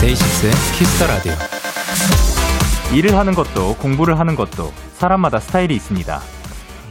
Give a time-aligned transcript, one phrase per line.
[0.00, 1.32] DAY6의 Kiss the Radio.
[2.94, 6.35] 일을 하는 것도 공부를 하는 것도 사람마다 스타일이 있습니다.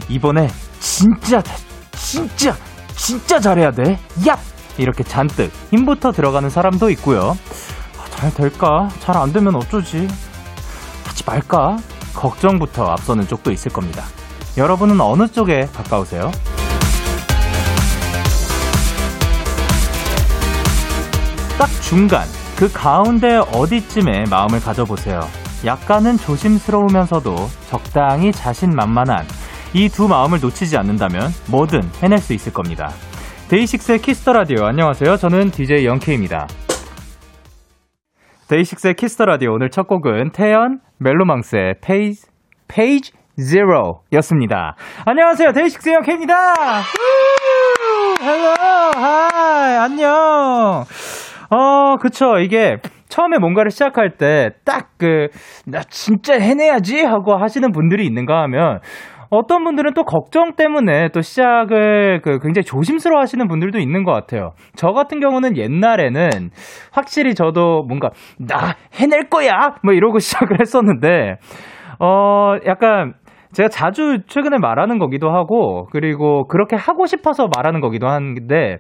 [0.10, 0.50] 이번에
[0.80, 1.42] 진짜
[1.94, 2.56] 진짜
[2.96, 4.00] 진짜 잘해야 돼.
[4.28, 4.38] 야!
[4.78, 7.38] 이렇게 잔뜩 힘부터 들어가는 사람도 있고요.
[8.00, 8.90] 아, 잘 될까?
[9.00, 10.08] 잘 안 되면 어쩌지?
[11.06, 11.78] 하지 말까?
[12.14, 14.04] 걱정부터 앞서는 쪽도 있을 겁니다.
[14.58, 16.32] 여러분은 어느 쪽에 가까우세요?
[21.58, 22.26] 딱 중간,
[22.58, 25.22] 그 가운데 어디쯤에 마음을 가져보세요.
[25.66, 29.26] 약간은 조심스러우면서도 적당히 자신만만한
[29.76, 32.90] 이 두 마음을 놓치지 않는다면 뭐든 해낼 수 있을 겁니다.
[33.50, 35.18] DAY6의 Kiss the Radio 안녕하세요.
[35.18, 36.48] 저는 DJ Young K입니다.
[38.50, 42.26] DAY6의 Kiss the Radio 오늘 첫 곡은 태연 멜로망스의 Page
[42.70, 44.76] Page Zero였습니다.
[45.06, 45.52] 안녕하세요.
[45.52, 46.34] DAY6의 Young K입니다.
[48.22, 48.54] Hello
[48.96, 50.86] hi 안녕.
[51.50, 52.38] 어, 그쵸.
[52.40, 52.78] 이게
[53.10, 55.28] 처음에 뭔가를 시작할 때 딱 그,
[55.66, 58.80] 나 진짜 해내야지 하고 하시는 분들이 있는가 하면
[59.30, 64.52] 어떤 분들은 또 걱정 때문에 또 시작을 그 굉장히 조심스러워 하시는 분들도 있는 것 같아요.
[64.76, 66.30] 저 같은 경우는 옛날에는
[66.92, 68.10] 확실히 저도 뭔가
[68.40, 69.76] 나 해낼 거야!
[69.84, 71.36] 뭐 이러고 시작을 했었는데,
[72.00, 73.14] 어, 약간
[73.54, 78.78] 제가 자주 최근에 말하는 거기도 하고, 그리고 그렇게 하고 싶어서 말하는 거기도 한데,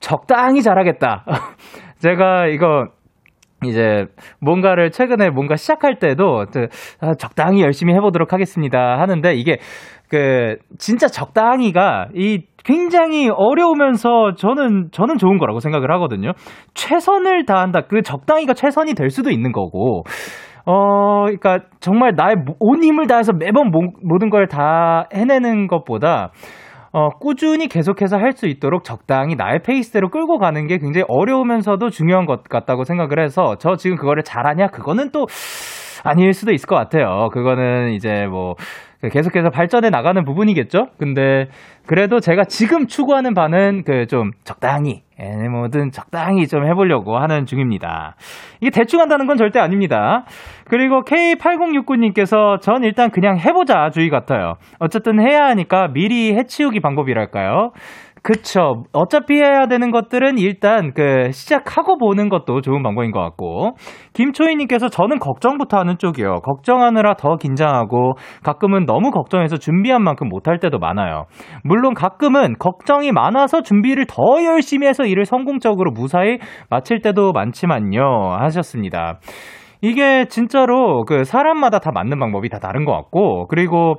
[0.00, 1.24] 적당히 잘하겠다.
[1.98, 2.86] 제가 이거
[3.64, 4.06] 이제
[4.40, 6.44] 뭔가를 최근에 뭔가 시작할 때도
[7.00, 9.58] 아, 적당히 열심히 해보도록 하겠습니다 하는데 이게
[10.08, 16.32] 그 진짜 적당히가 이 굉장히 어려우면서 저는 저는 좋은 거라고 생각을 하거든요.
[16.74, 17.82] 최선을 다한다.
[17.82, 20.02] 그 적당히가 최선이 될 수도 있는 거고.
[20.66, 26.30] 어, 그러니까 정말 나의 온 힘을 다해서 매번 모든 걸 다 해내는 것보다
[26.92, 32.24] 어, 꾸준히 계속해서 할 수 있도록 적당히 나의 페이스대로 끌고 가는 게 굉장히 어려우면서도 중요한
[32.26, 34.68] 것 같다고 생각을 해서 저 지금 그거를 잘하냐?
[34.68, 35.26] 그거는 또
[36.04, 37.28] 아닐 수도 있을 것 같아요.
[37.32, 38.54] 그거는 이제 뭐
[39.12, 40.86] 계속해서 발전해 나가는 부분이겠죠?
[40.98, 41.46] 근데
[41.86, 48.14] 그래도 제가 지금 추구하는 바는 그 좀 적당히, 예, 뭐든 적당히 좀 해보려고 하는 중입니다.
[48.60, 50.24] 이게 대충 한다는 건 절대 아닙니다.
[50.68, 54.54] 그리고 K8069님께서 전 일단 그냥 해보자 주의 같아요.
[54.78, 57.72] 어쨌든 해야 하니까 미리 해치우기 방법이랄까요?
[58.28, 58.82] 그쵸.
[58.92, 63.70] 어차피 해야 되는 것들은 일단 그 시작하고 보는 것도 좋은 방법인 것 같고.
[64.12, 66.40] 김초희님께서 저는 걱정부터 하는 쪽이요.
[66.44, 71.24] 걱정하느라 더 긴장하고 가끔은 너무 걱정해서 준비한 만큼 못할 때도 많아요.
[71.64, 76.36] 물론 가끔은 걱정이 많아서 준비를 더 열심히 해서 일을 성공적으로 무사히
[76.68, 78.02] 마칠 때도 많지만요.
[78.40, 79.20] 하셨습니다.
[79.80, 83.94] 이게 진짜로 그 사람마다 다 맞는 방법이 다 다른 것 같고, 그리고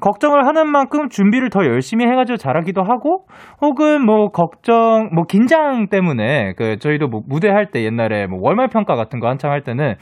[0.00, 3.26] 걱정을 하는 만큼 준비를 더 열심히 해가지고 잘하기도 하고,
[3.60, 8.68] 혹은 뭐 걱정, 뭐 긴장 때문에 그 저희도 뭐 무대 할 때 옛날에 뭐 월말
[8.68, 9.94] 평가 같은 거 한창 할 때는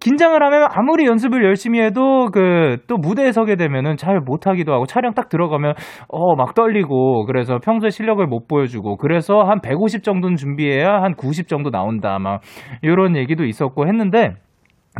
[0.00, 5.14] 긴장을 하면 아무리 연습을 열심히 해도 그 또 무대에 서게 되면은 잘 못하기도 하고 촬영
[5.14, 5.74] 딱 들어가면
[6.08, 11.48] 어 막 떨리고 그래서 평소에 실력을 못 보여주고 그래서 한 150 정도는 준비해야 한 90
[11.48, 12.40] 정도 나온다 막
[12.82, 14.34] 이런 얘기도 있었고 했는데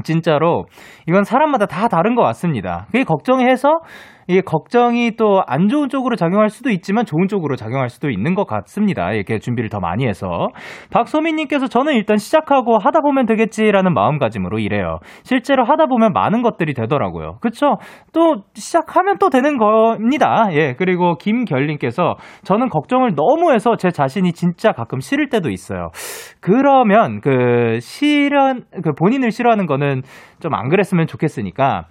[0.04, 0.66] 진짜로
[1.06, 2.86] 이건 사람마다 다 다른 것 같습니다.
[2.92, 3.80] 그게 걱정해서
[4.26, 8.46] 이게 걱정이 또 안 좋은 쪽으로 작용할 수도 있지만 좋은 쪽으로 작용할 수도 있는 것
[8.46, 9.12] 같습니다.
[9.12, 10.48] 이렇게 준비를 더 많이 해서.
[10.90, 14.98] 박소민님께서 저는 일단 시작하고 하다 보면 되겠지라는 마음가짐으로 이래요.
[15.22, 17.38] 실제로 하다 보면 많은 것들이 되더라고요.
[17.40, 17.76] 그쵸?
[18.12, 20.48] 또 시작하면 또 되는 겁니다.
[20.52, 20.74] 예.
[20.76, 25.90] 그리고 김결님께서 저는 걱정을 너무 해서 제 자신이 진짜 가끔 싫을 때도 있어요.
[26.40, 30.02] 그러면 그 싫어, 그 본인을 싫어하는 거는
[30.40, 31.84] 좀 안 그랬으면 좋겠으니까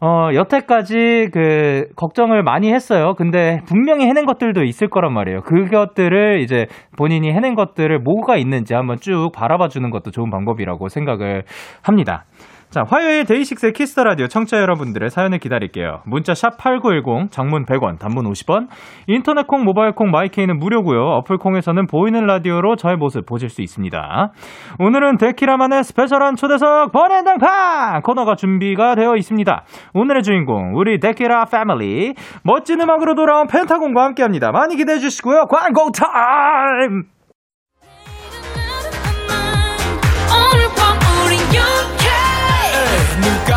[0.00, 3.14] 어, 여태까지 그 걱정을 많이 했어요.
[3.16, 5.40] 근데 분명히 해낸 것들도 있을 거란 말이에요.
[5.42, 6.66] 그것들을 이제
[6.96, 11.44] 본인이 해낸 것들을 뭐가 있는지 한번 쭉 바라봐 주는 것도 좋은 방법이라고 생각을
[11.82, 12.24] 합니다.
[12.70, 16.02] 자, 화요일 DAY6의 Kiss the Radio 청취자 여러분들의 사연을 기다릴게요.
[16.04, 18.68] 문자 샵 8910, 장문 100원, 단문 50원,
[19.06, 21.00] 인터넷 콩, 모바일 콩, my K는 무료고요.
[21.00, 24.32] 어플 콩에서는 보이는 라디오로 저의 모습 보실 수 있습니다.
[24.78, 29.64] 오늘은 데키라만의 스페셜한 초대석 번외당판 코너가 준비가 되어 있습니다.
[29.94, 34.50] 오늘의 주인공 우리 데키라 패밀리 멋진 음악으로 돌아온 펜타곤과 함께합니다.
[34.50, 35.46] 많이 기대해 주시고요.
[35.46, 37.15] 광고 타임!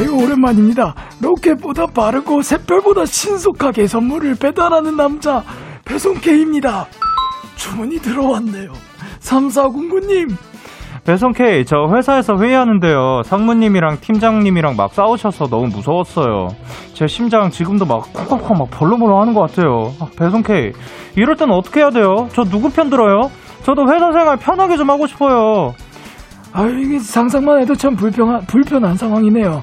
[0.00, 5.42] 아유 오랜만입니다 로켓보다 빠르고 샛별보다 신속하게 선물을 배달하는 남자
[5.84, 6.86] 배송K입니다
[7.56, 8.72] 주문이 들어왔네요
[9.20, 10.34] 3409님
[11.04, 13.22] 배송 K, 저 회사에서 회의하는데요.
[13.24, 16.48] 상무님이랑 팀장님이랑 막 싸우셔서 너무 무서웠어요.
[16.92, 19.94] 제 심장 지금도 막 콩콩콩 막 벌렁벌렁 하는 것 같아요.
[19.98, 20.72] 아, 배송 K,
[21.16, 22.28] 이럴 땐 어떻게 해야 돼요?
[22.34, 23.30] 저 누구 편 들어요?
[23.62, 25.72] 저도 회사 생활 편하게 좀 하고 싶어요.
[26.52, 29.62] 아유, 이게 상상만 해도 참 불편한, 불편한 상황이네요.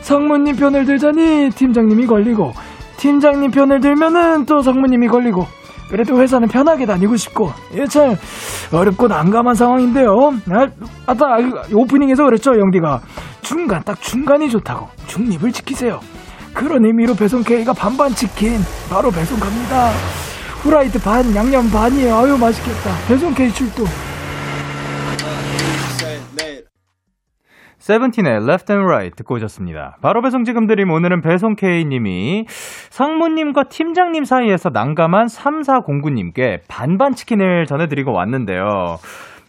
[0.00, 2.52] 상무님 편을 들자니 팀장님이 걸리고,
[2.96, 5.46] 팀장님 편을 들면은 또 상무님이 걸리고,
[5.88, 8.16] 그래도 회사는 편하게 다니고 싶고 이게 참
[8.72, 10.32] 어렵고 난감한 상황인데요.
[10.50, 10.66] 아,
[11.06, 11.36] 아까
[11.72, 13.00] 오프닝에서 그랬죠, 영디가
[13.42, 16.00] 중간 딱 중간이 좋다고 중립을 지키세요.
[16.52, 18.58] 그런 의미로 배송 K가 반반 치킨
[18.90, 19.90] 바로 배송 갑니다.
[20.62, 22.16] 후라이드 반 양념 반이에요.
[22.16, 22.90] 아유 맛있겠다.
[23.06, 23.86] 배송 K 출동.
[27.86, 29.98] 세븐틴의 Left and Right 듣고 오셨습니다.
[30.02, 32.46] 바로 배송 지금 드림 오늘은 배송 K님이
[32.90, 38.98] 상무님과 팀장님 사이에서 난감한 3409님께 반반 치킨을 전해드리고 왔는데요.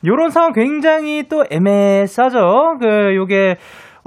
[0.06, 2.78] 요런 상황 굉장히 또 애매싸죠?
[2.80, 3.58] 그, 요게,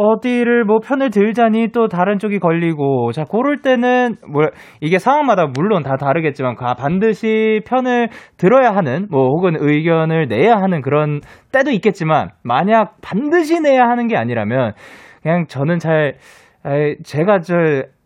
[0.00, 3.12] 어디를 뭐 편을 들자니 또 다른 쪽이 걸리고.
[3.12, 4.46] 자 고를 때는 뭐
[4.80, 8.08] 이게 상황마다 물론 다 다르겠지만 반드시 편을
[8.38, 11.20] 들어야 하는 뭐 혹은 의견을 내야 하는 그런
[11.52, 14.72] 때도 있겠지만 만약 반드시 내야 하는 게 아니라면
[15.22, 16.16] 그냥 저는 잘
[17.04, 17.54] 제가 저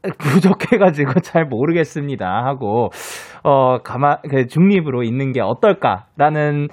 [0.19, 2.91] 부족해가지고 잘 모르겠습니다 하고
[3.43, 6.69] 어 가만 그 중립으로 있는 게 어떨까라는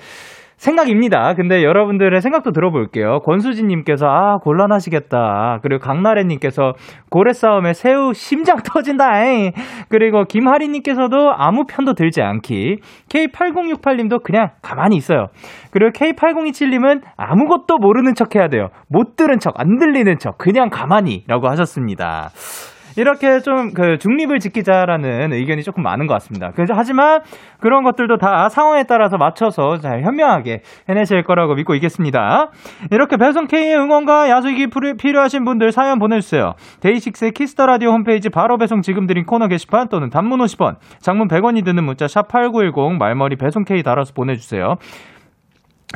[0.62, 1.34] 생각입니다.
[1.34, 3.22] 근데 여러분들의 생각도 들어볼게요.
[3.26, 5.60] 권수진님께서, 아, 곤란하시겠다.
[5.64, 6.74] 그리고 강나래님께서,
[7.10, 9.26] 고래 싸움에 새우 심장 터진다.
[9.26, 9.52] 잉
[9.90, 12.78] 그리고 김하리님께서도 아무 편도 들지 않기.
[13.10, 15.28] K8068님도 그냥 가만히 있어요.
[15.72, 18.68] 그리고 K8027님은 아무것도 모르는 척 해야 돼요.
[18.88, 21.24] 못 들은 척, 안 들리는 척, 그냥 가만히.
[21.28, 22.30] 라고 하셨습니다.
[22.98, 26.52] 이렇게 좀 그 중립을 지키자라는 의견이 조금 많은 것 같습니다.
[26.54, 27.22] 그래서 하지만
[27.60, 32.50] 그런 것들도 다 상황에 따라서 맞춰서 잘 현명하게 해내실 거라고 믿고 있겠습니다.
[32.92, 34.68] 이렇게 배송 K의 응원과 야수기
[34.98, 36.54] 필요하신 분들 사연 보내주세요.
[36.82, 41.28] DAY6의 Kiss the Radio 홈페이지 바로 배송 지금 드린 코너 게시판 또는 단문 50원, 장문
[41.28, 44.76] 100원이 드는 문자 샵 #8910 말머리 배송 K 달아서 보내주세요.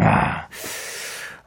[0.01, 0.47] 아.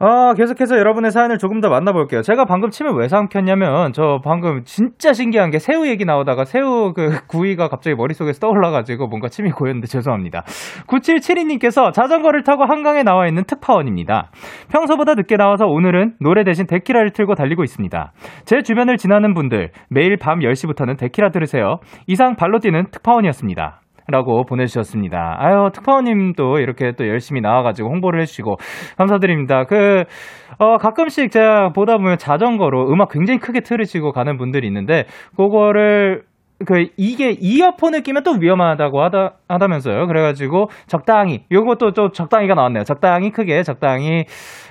[0.01, 2.21] 어, 계속해서 여러분의 사연을 조금 더 만나볼게요.
[2.21, 7.19] 제가 방금 침을 왜 삼켰냐면, 저 방금 진짜 신기한 게 새우 얘기 나오다가 새우 그
[7.27, 10.43] 구이가 갑자기 머릿속에서 떠올라가지고 뭔가 침이 고였는데 죄송합니다.
[10.87, 14.31] 9772님께서 자전거를 타고 한강에 나와 있는 특파원입니다.
[14.71, 18.13] 평소보다 늦게 나와서 오늘은 노래 대신 데키라를 틀고 달리고 있습니다.
[18.45, 21.79] 제 주변을 지나는 분들, 매일 밤 10시부터는 데키라 들으세요.
[22.07, 23.78] 이상 발로 뛰는 특파원이었습니다.
[24.11, 25.35] 라고 보내주셨습니다.
[25.37, 28.55] 아유, 특파원님도 이렇게 또 열심히 나와가지고 홍보를 해주시고
[28.97, 29.65] 감사드립니다.
[29.65, 30.03] 그,
[30.57, 35.05] 어, 가끔씩 제가 보다 보면 자전거로 음악 굉장히 크게 틀으시고 가는 분들이 있는데,
[35.37, 36.23] 그거를
[36.65, 40.07] 그 이게 이어폰을 끼면 또 위험하다고 하다 하다면서요.
[40.07, 42.83] 그래가지고 적당히 요것도 좀 적당히가 나왔네요.
[42.83, 44.25] 적당히 크게 적당히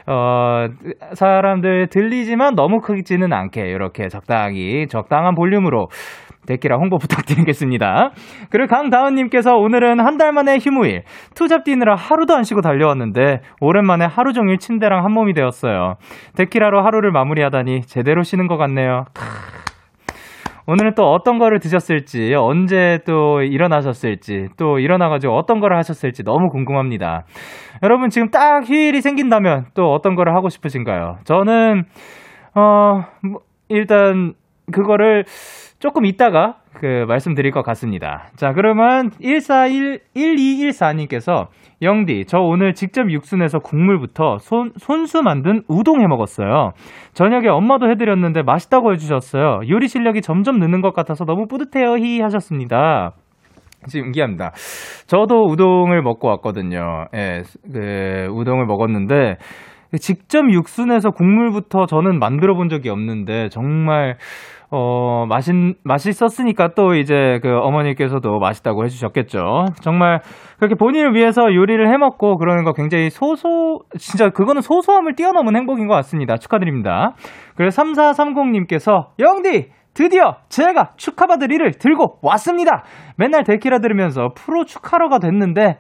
[0.07, 0.67] 어
[1.15, 5.89] 사람들 들리지만 너무 크지는 않게 이렇게 적당히 적당한 볼륨으로
[6.49, 8.11] 데키라 홍보 부탁드리겠습니다.
[8.51, 11.03] 그리고 강다은님께서 오늘은 한 달 만에 휴무일,
[11.37, 15.95] 투잡 뛰느라 하루도 안 쉬고 달려왔는데, 오랜만에 하루 종일 침대랑 한 몸이 되었어요.
[16.35, 19.05] 데키라로 하루를 마무리하다니 제대로 쉬는 것 같네요.
[20.67, 27.25] 오늘은 또 어떤 거를 드셨을지, 언제 또 일어나셨을지, 또 일어나가지고 어떤 거를 하셨을지 너무 궁금합니다.
[27.85, 31.19] 여러분 지금 딱 휴일이 생긴다면 또 어떤 거를 하고 싶으신가요?
[31.25, 31.85] 저는,
[32.55, 34.35] 어, 뭐, 일단,
[34.73, 35.25] 그거를
[35.79, 38.29] 조금 이따가 그 말씀드릴 것 같습니다.
[38.37, 41.47] 자, 그러면 141, 1214님께서
[41.83, 46.73] 영디, 저 오늘 직접 육순에서 국물부터 손, 손수 만든 우동 해 먹었어요.
[47.15, 49.61] 저녁에 엄마도 해드렸는데 맛있다고 해주셨어요.
[49.69, 51.97] 요리 실력이 점점 느는 것 같아서 너무 뿌듯해요.
[51.97, 53.13] 히 하셨습니다.
[53.87, 54.51] 지금 기합니다.
[55.07, 57.07] 저도 우동을 먹고 왔거든요.
[57.15, 57.43] 예,
[57.73, 59.37] 그, 우동을 먹었는데,
[60.01, 64.17] 직접 육순에서 국물부터 저는 만들어 본 적이 없는데, 정말,
[64.71, 69.67] 어, 맛있, 맛있었으니까 또 이제 그 어머니께서도 맛있다고 해주셨겠죠.
[69.81, 70.21] 정말
[70.59, 75.87] 그렇게 본인을 위해서 요리를 해 먹고 그러는 거 굉장히 소소, 진짜 그거는 소소함을 뛰어넘은 행복인
[75.87, 76.37] 것 같습니다.
[76.37, 77.15] 축하드립니다.
[77.57, 79.71] 그래서 3430님께서, 영디!
[79.95, 82.85] 드디어 제가 축하받을 일을 들고 왔습니다.
[83.17, 85.79] 맨날 데키라 들으면서 프로 축하러가 됐는데,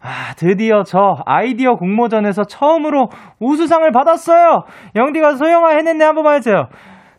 [0.00, 3.08] 아, 드디어 저 아이디어 공모전에서 처음으로
[3.38, 4.64] 우수상을 받았어요.
[4.96, 6.66] 영디가 소영아 해냈네 한 번만 해줘요.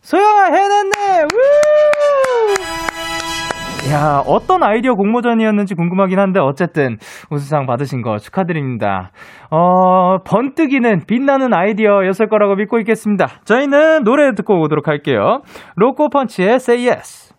[0.04, 1.24] 소영아 해냈네!
[1.34, 1.38] 우!
[3.92, 6.98] 야, 어떤 아이디어 공모전이었는지 궁금하긴 한데, 어쨌든,
[7.30, 9.12] 우수상 받으신 거 축하드립니다.
[9.50, 13.28] 어, 번뜩이는 빛나는 아이디어였을 거라고 믿고 있겠습니다.
[13.46, 15.42] 저희는 노래 듣고 오도록 할게요.
[15.76, 17.34] 로꼬, 펀치의 Say Yes.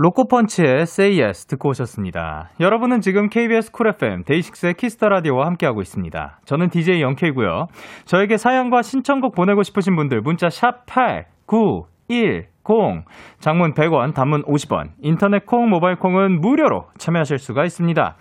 [0.00, 2.50] 로꼬, 펀치의 Say Yes 듣고 오셨습니다.
[2.60, 6.38] 여러분은 지금 KBS 쿨 FM 데이식스의 키스터 라디오와 함께하고 있습니다.
[6.44, 7.66] 저는 DJ Young K고요.
[8.04, 13.02] 저에게 사연과 신청곡 보내고 싶으신 분들 문자 샵 8 9 1 0
[13.40, 18.16] 장문 100원, 단문 50원, 인터넷 콩, 모바일 콩은 무료로 참여하실 수가 있습니다.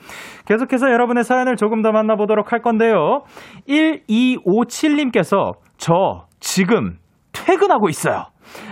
[0.48, 3.22] 계속해서 여러분의 사연을 조금 더 만나보도록 할 건데요.
[3.68, 6.98] 1257님께서 저 지금
[7.34, 8.24] 퇴근하고 있어요.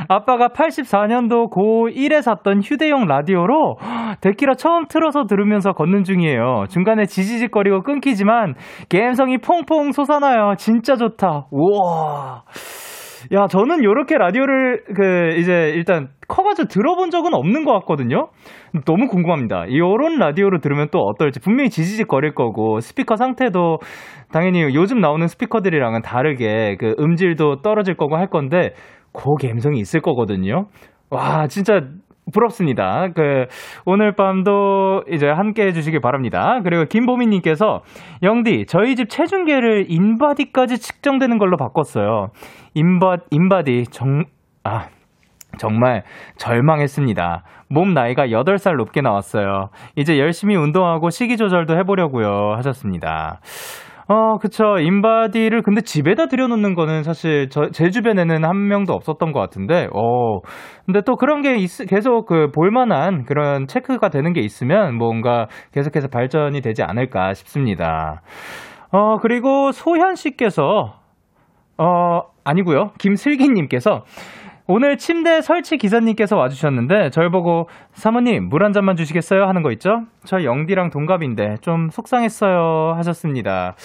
[0.08, 3.78] 아빠가 84년도 고1에 샀던 휴대용 라디오로
[4.22, 6.66] 데키라 처음 틀어서 들으면서 걷는 중이에요.
[6.70, 8.56] 중간에 지지직거리고 끊기지만
[8.90, 10.56] 감성이 퐁퐁 솟아나요.
[10.58, 11.48] 진짜 좋다.
[11.52, 12.44] 우와.
[13.34, 18.28] 야, 저는 요렇게 라디오를, 그, 이제, 일단, 커가지고 들어본 적은 없는 것 같거든요?
[18.86, 19.66] 너무 궁금합니다.
[19.74, 21.40] 요런 라디오를 들으면 또 어떨지.
[21.40, 23.80] 분명히 지지직 거릴 거고, 스피커 상태도,
[24.32, 28.74] 당연히 요즘 나오는 스피커들이랑은 다르게, 그, 음질도 떨어질 거고 할 건데,
[29.16, 30.68] 그 감성이 있을 거거든요?
[31.10, 31.82] 와, 진짜,
[32.34, 33.10] 부럽습니다.
[33.16, 33.46] 그,
[33.86, 36.60] 오늘 밤도 이제 함께 해주시기 바랍니다.
[36.64, 37.82] 그리고 김보미님께서,
[38.24, 42.30] 영디, 저희 집 체중계를 인바디까지 측정되는 걸로 바꿨어요.
[42.74, 44.24] 인바, 인바디, 정,
[44.64, 44.88] 아,
[45.58, 46.04] 정말
[46.38, 47.44] 절망했습니다.
[47.70, 49.70] 몸 나이가 8살 높게 나왔어요.
[49.96, 52.54] 이제 열심히 운동하고 식이 조절도 해보려고요.
[52.58, 53.40] 하셨습니다.
[54.08, 54.78] 어, 그쵸.
[54.78, 60.42] 인바디를 근데 집에다 들여놓는 거는 사실 저, 제 주변에는 한 명도 없었던 것 같은데, 어,
[60.86, 66.10] 근데 또 그런 게 있, 계속 그 볼만한 그런 체크가 되는 게 있으면 뭔가 계속해서
[66.10, 68.22] 발전이 되지 않을까 싶습니다.
[68.92, 70.94] 어, 그리고 소현 씨께서,
[71.78, 74.04] 어, 아니고요 김슬기님께서
[74.68, 80.06] 오늘 침대 설치 기사님께서 와주셨는데 절 보고 사모님 물 한 잔만 주시겠어요 하는 거 있죠?
[80.26, 83.76] 저 영디랑 동갑인데 좀 속상했어요 하셨습니다.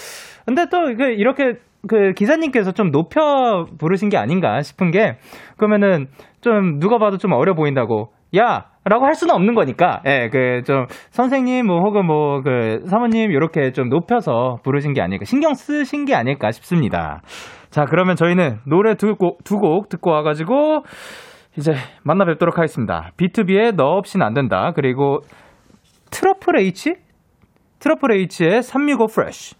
[0.47, 5.19] 근데 또 이렇게 그 기사님께서 좀 높여 부르신 게 아닌가 싶은 게
[5.59, 6.07] 그러면은
[6.41, 10.87] 좀 누가 봐도 좀 어려 보인다고 야 라고 할 수는 없는 거니까, 예, 그, 좀,
[11.11, 16.15] 선생님, 뭐, 혹은 뭐, 그, 사모님, 이렇게 좀 높여서 부르신 게 아닐까, 신경 쓰신 게
[16.15, 17.21] 아닐까 싶습니다.
[17.69, 20.85] 자, 그러면 저희는 노래 두 곡, 두 곡 듣고 와가지고,
[21.59, 23.11] 이제 만나 뵙도록 하겠습니다.
[23.19, 24.73] B2B의 너 없인 안 된다.
[24.75, 25.19] 그리고
[26.11, 26.95] 트러플 H?
[27.81, 29.55] 트러플 H의 365 프레쉬.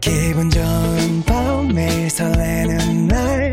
[0.00, 3.52] 기분 좋은 밤 매일 설레는 날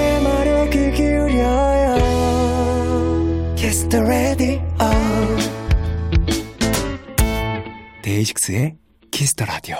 [8.21, 8.75] 데이식스의
[9.11, 9.77] 키스터 라디오.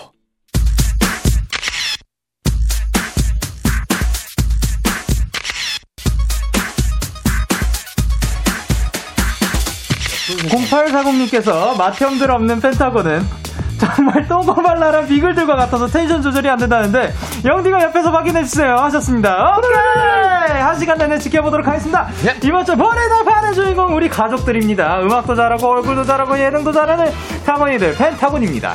[10.50, 13.40] 공8 4 0님께서 맏형들 없는 펜타곤은
[13.82, 17.12] 정말 똥꼬발랄한 비글들과 같아서 텐션 조절이 안 된다는데
[17.44, 19.58] 영디가 옆에서 확인해주세요 하셨습니다.
[19.58, 20.62] 오케이!
[20.62, 22.08] 한 시간 내내 지켜보도록 하겠습니다.
[22.44, 25.02] 이번 주 번외다 파는 주인공 우리 가족들입니다.
[25.02, 27.12] 음악도 잘하고 얼굴도 잘하고 예능도 잘하는
[27.46, 28.74] 타곤이들 펜타곤입니다.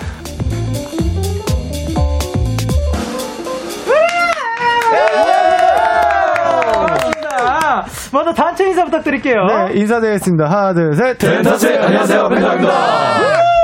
[8.12, 9.44] 먼저 단체 인사 부탁드릴게요.
[9.44, 10.46] 네, 인사드리겠습니다.
[10.46, 11.18] 하나, 둘, 셋.
[11.18, 13.55] 펜타스, 안녕하세요, 펜타입니다.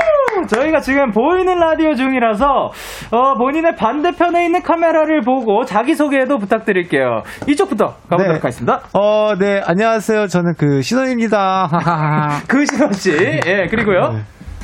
[0.47, 2.71] 저희가 지금 보이는 라디오 중이라서
[3.11, 7.21] 어, 본인의 반대편에 있는 카메라를 보고 자기소개도 부탁드릴게요.
[7.47, 8.39] 이쪽부터 가보도록 네.
[8.39, 8.81] 하겠습니다.
[8.93, 10.27] 어, 네, 안녕하세요.
[10.27, 11.69] 저는 그 신원입니다.
[12.47, 13.11] 그 신원씨.
[13.45, 14.19] 예, 그리고요.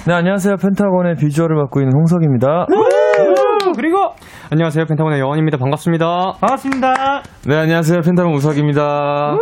[0.08, 0.56] 네, 안녕하세요.
[0.62, 2.68] 펜타곤의 비주얼을 맡고 있는 홍석입니다.
[2.72, 3.74] 우!
[3.76, 4.14] 그리고
[4.52, 4.86] 안녕하세요.
[4.86, 5.58] 펜타곤의 영원입니다.
[5.58, 6.06] 반갑습니다.
[6.40, 7.22] 반갑습니다.
[7.48, 8.02] 네, 안녕하세요.
[8.02, 9.36] 펜타곤 우석입니다.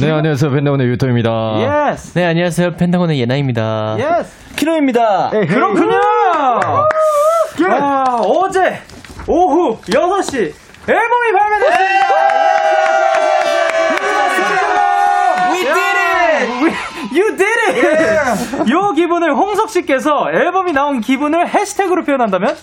[0.00, 0.50] 네, 안녕하세요.
[0.52, 1.90] 펜타곤의 유토입니다.
[1.92, 2.12] Yes.
[2.14, 2.76] 네, 안녕하세요.
[2.76, 3.96] 펜타곤의 여원입니다.
[3.98, 4.30] Yes.
[4.56, 5.30] 키노입니다.
[5.30, 6.00] 그렇군요.
[7.70, 8.78] 아, 어제
[9.26, 10.52] 오후 6시
[10.88, 12.08] 앨범이 발매됐습니다.
[15.50, 16.48] We did it!
[17.12, 18.70] You did it!
[18.70, 22.54] 요 기분을 홍석 씨께서 앨범이 나온 기분을 해시태그로 표현한다면?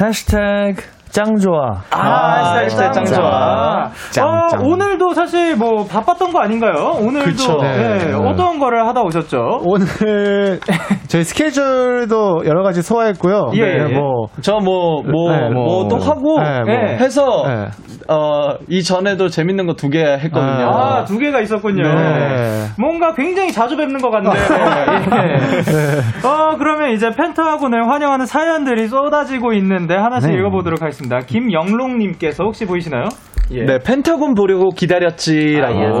[0.00, 0.82] 해시태그
[1.14, 1.70] 짱 좋아.
[1.92, 3.88] 아, 해시태그 짱 좋아.
[4.10, 4.60] 짱, 어, 짱.
[4.66, 6.90] 오늘도 사실 뭐 바빴던 거 아닌가요?
[6.98, 7.56] 오늘도 그쵸.
[7.62, 8.12] 네, 네.
[8.14, 9.60] 어떤 거를 하다 오셨죠?
[9.64, 10.58] 오늘
[11.06, 13.52] 저희 스케줄도 여러 가지 소화했고요.
[13.54, 13.84] 예, 예.
[13.84, 16.64] 네, 뭐저 뭐뭐 네, 뭐또 하고 네, 뭐.
[16.64, 16.96] 네.
[16.96, 17.66] 해서 네.
[18.08, 20.68] 어 이전에도 재밌는 거 두 개 했거든요.
[20.68, 21.82] 아, 두 개가 있었군요.
[21.82, 22.64] 네.
[22.76, 24.32] 뭔가 굉장히 자주 뵙는 것 같네요.
[24.34, 26.26] 예.
[26.26, 30.36] 어, 그러면 이제 펜타곤을 환영하는 사연들이 쏟아지고 있는데 하나씩 네.
[30.38, 31.03] 읽어 보도록 하겠습니다.
[31.26, 33.08] 김영롱님께서 혹시 보이시나요?
[33.50, 33.64] 예.
[33.64, 35.74] 네, 펜타곤 보려고 기다렸지라고.
[35.74, 36.00] 아, 예스,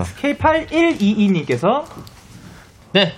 [0.00, 0.14] 예스.
[0.36, 1.84] K8122님께서
[2.92, 3.12] 네.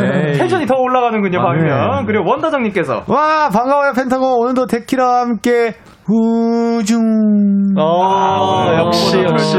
[0.00, 0.32] 네.
[0.32, 2.00] 텐션이 더 올라가는군요, 방면.
[2.00, 2.06] 네.
[2.06, 5.74] 그리고 원다정님께서 와 반가워요 펜타곤 오늘도 데키라와 함께
[6.08, 7.00] 우중.
[7.78, 9.58] 어, 역시, 역시.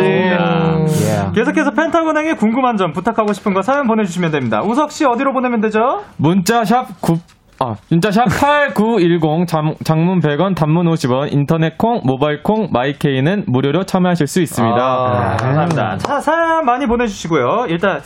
[1.34, 4.62] 계속해서 펜타곤에게 궁금한 점, 부탁하고 싶은 거 사연 보내주시면 됩니다.
[4.64, 6.02] 우석 씨 어디로 보내면 되죠?
[6.18, 7.18] 문자 샵 9
[7.60, 14.28] 아, 문자샵 8910 장, 장문 100원 단문 50원 인터넷 콩 모바일 콩 마이케이는 무료로 참여하실
[14.28, 14.76] 수 있습니다.
[14.78, 15.98] 아, 감사합니다.
[16.00, 17.66] 자, 사연 많이 보내 주시고요.
[17.70, 18.02] 일단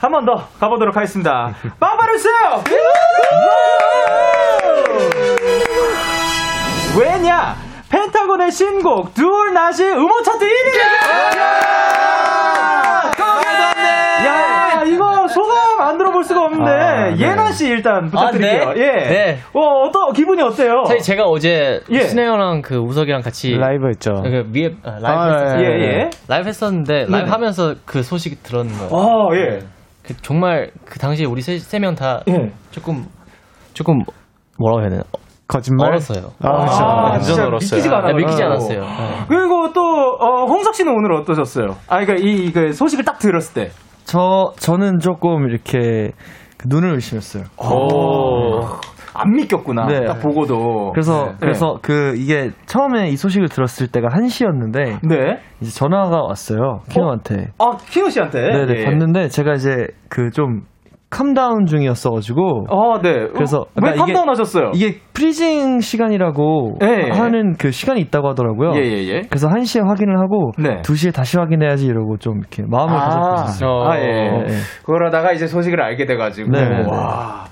[0.00, 1.52] 한 번 더 가보도록 하겠습니다.
[1.80, 2.62] 빵빠르세요!
[6.98, 7.56] 왜냐?
[7.90, 10.78] 펜타곤의 신곡 DO or NOT이 음원 차트 1위!
[10.80, 12.17] 야,
[16.18, 17.18] 들어볼 수가 없는데 아, 네.
[17.18, 18.68] 예나 씨 일단 부탁드릴게요.
[18.68, 18.80] 아, 네?
[18.80, 18.86] 예.
[19.08, 19.38] 네.
[19.54, 20.84] 어, 어떤 기분이 어때요?
[20.86, 22.00] 사실 제가 어제 예.
[22.00, 24.22] 신원이 형이랑 그 우석이랑 같이 라이브 했죠.
[24.22, 25.60] 그 위에 아, 라이브 아, 했었어요.
[25.60, 26.10] 예, 예.
[26.26, 27.30] 라이브 했었는데 라이브 네네.
[27.30, 28.90] 하면서 그 소식 들었는 거예요.
[28.92, 29.60] 어, 예.
[30.02, 32.50] 그 정말 그 당시에 우리 세명다 예.
[32.70, 33.04] 조금
[33.74, 33.98] 조금
[34.58, 35.02] 뭐라고 해야 되나
[35.46, 35.88] 거짓말.
[35.88, 36.32] 얼었어요.
[36.42, 36.84] 아, 그렇죠.
[36.84, 37.76] 아, 완전 진짜 얼었어요.
[37.76, 38.12] 믿기지가 않아요.
[38.12, 38.80] 네, 믿기지 않았어요.
[38.80, 38.88] 네.
[39.28, 41.76] 그리고 또 어, 홍석 씨는 오늘 어떠셨어요?
[41.88, 43.70] 아, 그러니까 이, 그 소식을 딱 들었을 때.
[44.08, 46.12] 저 저는 조금 이렇게
[46.56, 47.44] 그 눈을 의심했어요.
[47.58, 48.62] 오.
[49.12, 49.86] 안 믿겼구나.
[49.86, 50.06] 네.
[50.06, 50.92] 딱 보고도.
[50.92, 51.32] 그래서 네.
[51.40, 55.40] 그래서 그 이게 처음에 이 소식을 들었을 때가 1시였는데 네.
[55.60, 56.80] 이제 전화가 왔어요.
[56.88, 57.48] 키노한테.
[57.58, 58.40] 아, 키노 씨한테.
[58.40, 58.84] 네네 예.
[58.84, 60.62] 봤는데 제가 이제 그 좀
[61.10, 63.28] calm down 중이었어가지고 어, 네.
[63.34, 64.72] 그래서 어, 왜 그러니까 이게- calm down 하셨어요?
[64.74, 67.10] 이게 freezing 시간이라고 예.
[67.10, 68.72] 하는 그 시간이 있다고 하더라고요.
[68.76, 69.22] 예, 예, 예.
[69.28, 70.82] 그래서 1시에 확인을 하고 네.
[70.82, 73.08] 2시에 다시 확인해야지 이러고 좀 이렇게 마음을 아,
[73.46, 74.02] 다잡고 아, 예.
[74.06, 74.54] 네, 네.
[74.84, 76.50] 그러다가 이제 소식을 알게 돼가지고.
[76.50, 76.90] 네, 네, 네.
[76.90, 77.44] 와.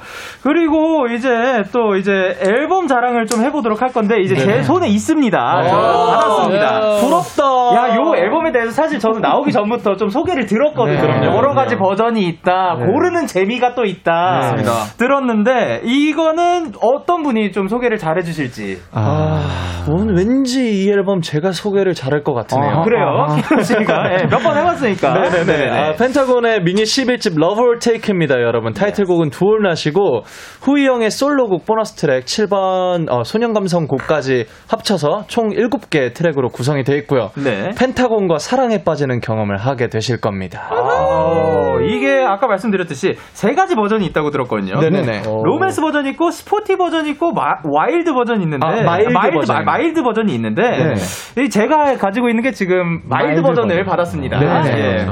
[0.42, 5.62] 그리고 이제 또 이제 앨범 자랑을 좀 해보도록 할 건데, 이제 제 손에 있습니다.
[5.68, 6.80] 저 받았습니다.
[7.00, 7.44] 부럽다.
[7.76, 10.96] 야, 요 앨범에 대해서 사실 저는 나오기 전부터 좀 소개를 들었거든요.
[10.96, 11.90] 네, 그럼요, 여러 가지 그럼요.
[11.90, 12.76] 버전이 있다.
[12.78, 12.86] 네.
[12.86, 14.54] 고르는 재미가 또 있다.
[14.56, 14.62] 네.
[14.98, 18.78] 들었는데, 이거는 어떤 분이 좀 소개를 잘 해주실지.
[18.92, 19.42] 아,
[19.90, 22.80] 오늘 왠지 이 앨범 제가 소개를 잘할 것 같으네요.
[22.80, 23.26] 아, 그래요?
[23.48, 25.12] 키노 씨가 예, 몇번 해봤으니까.
[25.30, 25.70] 네네네.
[25.70, 28.72] 아, 펜타곤의 미니 11집 Love or Take입니다, 여러분.
[28.72, 30.22] 타이틀곡은 DO or NOT이고
[30.62, 36.84] 후이 형의 솔로곡 보너스 트랙 7번 어, 소년 감성 곡까지 합쳐서 총 7개 트랙으로 구성이
[36.84, 37.30] 되어 있고요.
[37.36, 37.70] 네.
[37.78, 40.68] 펜타곤과 사랑에 빠지는 경험을 하게 되실 겁니다.
[40.70, 44.80] 아, 이게 아까 말씀드렸듯이 세 가지 버전이 있다고 들었거든요.
[44.80, 45.22] 네네네.
[45.44, 49.64] 로맨스 버전 있고 sporty 버전 있고 마- mild 버전 있는데 아, mild 버전.
[49.64, 50.94] mild 버전이 있는데
[51.38, 53.86] 이 제가 가지고 있는 게 지금 mild, mild 버전을 버전.
[53.86, 54.38] 받았습니다.
[54.38, 55.06] 네 네.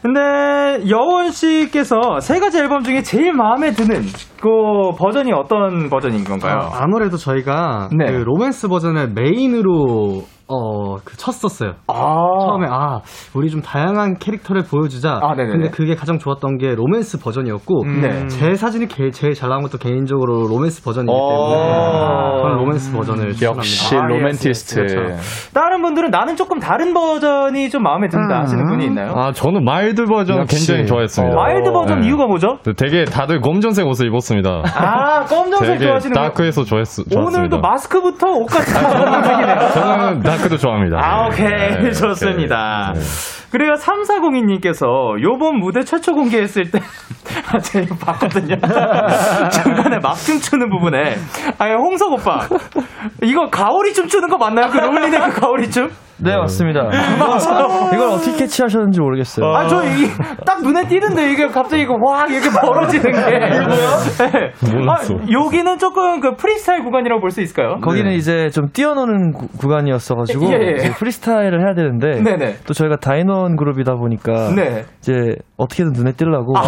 [0.00, 0.02] 예.
[0.02, 4.02] 근데 여원 씨께서 세 가지 앨범 중에 제일 마음에 드는
[4.40, 6.70] 그 버전이 어떤 버전인 건가요?
[6.72, 8.06] 아무래도 저희가 네.
[8.06, 11.74] 그 로맨스 버전을 메인으로 어, 그 쳤었어요.
[11.86, 13.00] 아, 처음에 아
[13.34, 15.20] 우리 좀 다양한 캐릭터를 보여주자.
[15.22, 15.50] 아, 네네네.
[15.52, 18.00] 근데 그게 가장 좋았던 게 로맨스 버전이었고 음.
[18.02, 18.26] 네.
[18.28, 22.42] 제 사진이 게- 제일 잘 나온 것도 개인적으로 로맨스 버전이기 때문에 오.
[22.42, 23.96] 저는 로맨스 버전을 역시 추천합니다.
[23.96, 24.48] 아, 로맨티스트.
[24.50, 25.50] Yes, yes, 그렇죠.
[25.54, 29.12] 다른 분들은 나는 조금 다른 버전이 좀 마음에 든다 하시는 분이 있나요?
[29.14, 30.56] 아, 저는 mild 버전 역시.
[30.66, 31.36] 굉장히 좋아했습니다.
[31.36, 32.06] mild 버전 네.
[32.08, 32.58] 이유가 뭐죠?
[32.76, 34.62] 되게 다들 검정색 옷을 입었습니다.
[34.74, 36.22] 아, 검정색 되게 좋아하시는 분.
[36.22, 37.20] 다크해서 좋아했, 좋았습니다.
[37.20, 39.68] 오늘도 마스크부터 옷까지 다 검정색이네요.
[39.74, 40.98] 저는 다크도 좋아합니다.
[41.02, 41.48] 아, 오케이.
[41.48, 42.92] 네, 좋습니다.
[42.94, 43.00] 네.
[43.50, 44.86] 그래요 3402님께서
[45.22, 46.78] 요번 무대 최초 공개했을 때
[47.52, 48.56] 아, 제가 이거 봤거든요.
[49.52, 51.16] 중간에 막 춤추는 부분에
[51.58, 52.46] 아니 홍석 오빠
[53.22, 54.68] 이거 가오리 춤 추는 거 맞나요?
[54.70, 55.90] 그 롤리네 그 가오리 춤?
[56.22, 56.80] 네, 맞습니다.
[56.90, 59.46] 이걸, 이걸 어떻게 캐치하셨는지 모르겠어요.
[59.46, 60.06] 아, 저, 이,
[60.46, 63.46] 딱 눈에 띄는데, 이게 갑자기 이거 확 이렇게 벌어지는 게.
[63.46, 64.74] 이거 뭐야?
[64.76, 65.14] 몰랐어.
[65.14, 67.76] 아, 여기는 조금 그 프리스타일 구간이라고 볼 수 있을까요?
[67.80, 70.90] 거기는 이제 좀 뛰어노는 구, 구간이었어가지고 예, 예.
[70.98, 72.56] 프리스타일을 해야 되는데 네네.
[72.66, 74.84] 또 저희가 다이논 그룹이다 보니까 네.
[74.98, 76.62] 이제 어떻게든 눈에 띄려고 어,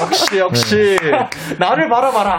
[0.00, 0.96] 역시 역시
[1.58, 2.38] 나를 바라봐라.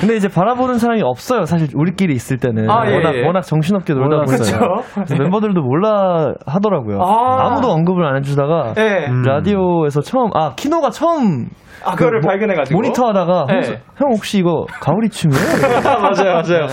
[0.00, 3.24] 근데 이제 바라보는 사람이 없어요 사실 우리끼리 있을 때는 아, 예, 워낙 예.
[3.26, 4.82] 워낙 정신없게 놀다 보니까
[5.18, 7.46] 멤버들도 몰라 하더라고요 아.
[7.46, 9.06] 아무도 언급을 안 해주다가 예.
[9.24, 11.46] 라디오에서 처음 아 키노가 처음
[11.86, 12.78] 아, 그거를 그 모- 발견해가지고.
[12.78, 13.54] 모니터하다가 네.
[13.54, 13.62] 홍-
[13.96, 15.42] 형 혹시 이거 가오리 춤이에요?
[15.84, 16.66] 맞아요 맞아요.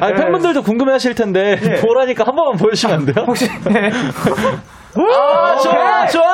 [0.00, 3.24] 아니 팬분들도 궁금해하실 텐데 보라니까 한 번만 보여주시면 안 돼요?
[3.26, 3.90] 혹시, 네.
[4.96, 6.24] 아 좋아 좋아.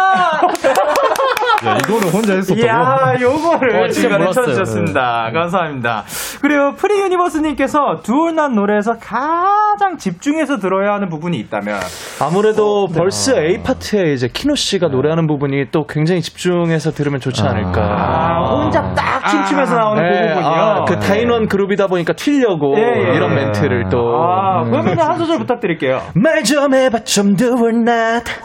[1.67, 2.61] 야, 이거는 혼자 했었다고?
[2.61, 4.45] 이야, 요거를 어, 진짜 중간에 몰랐어요.
[4.47, 5.31] 쳐주셨습니다.
[5.33, 6.05] 감사합니다.
[6.41, 11.79] 그리고 프리 유니버스님께서 DO or NOT 노래에서 가장 집중해서 들어야 하는 부분이 있다면
[12.21, 17.81] 아무래도 벌스 A 파트에 이제 키노 씨가 노래하는 부분이 또 굉장히 집중해서 들으면 좋지 않을까.
[17.83, 20.51] 아, 혼자 딱 춤추면서 나오는 그 네, 부분이요.
[20.51, 23.15] 아, 그 다인원 그룹이다 보니까 튀려고 예, 예.
[23.17, 23.99] 이런 멘트를 또.
[24.23, 26.01] 아, 그러면 한 소절 부탁드릴게요.
[26.15, 28.25] 말 좀 해봐 좀 do or not.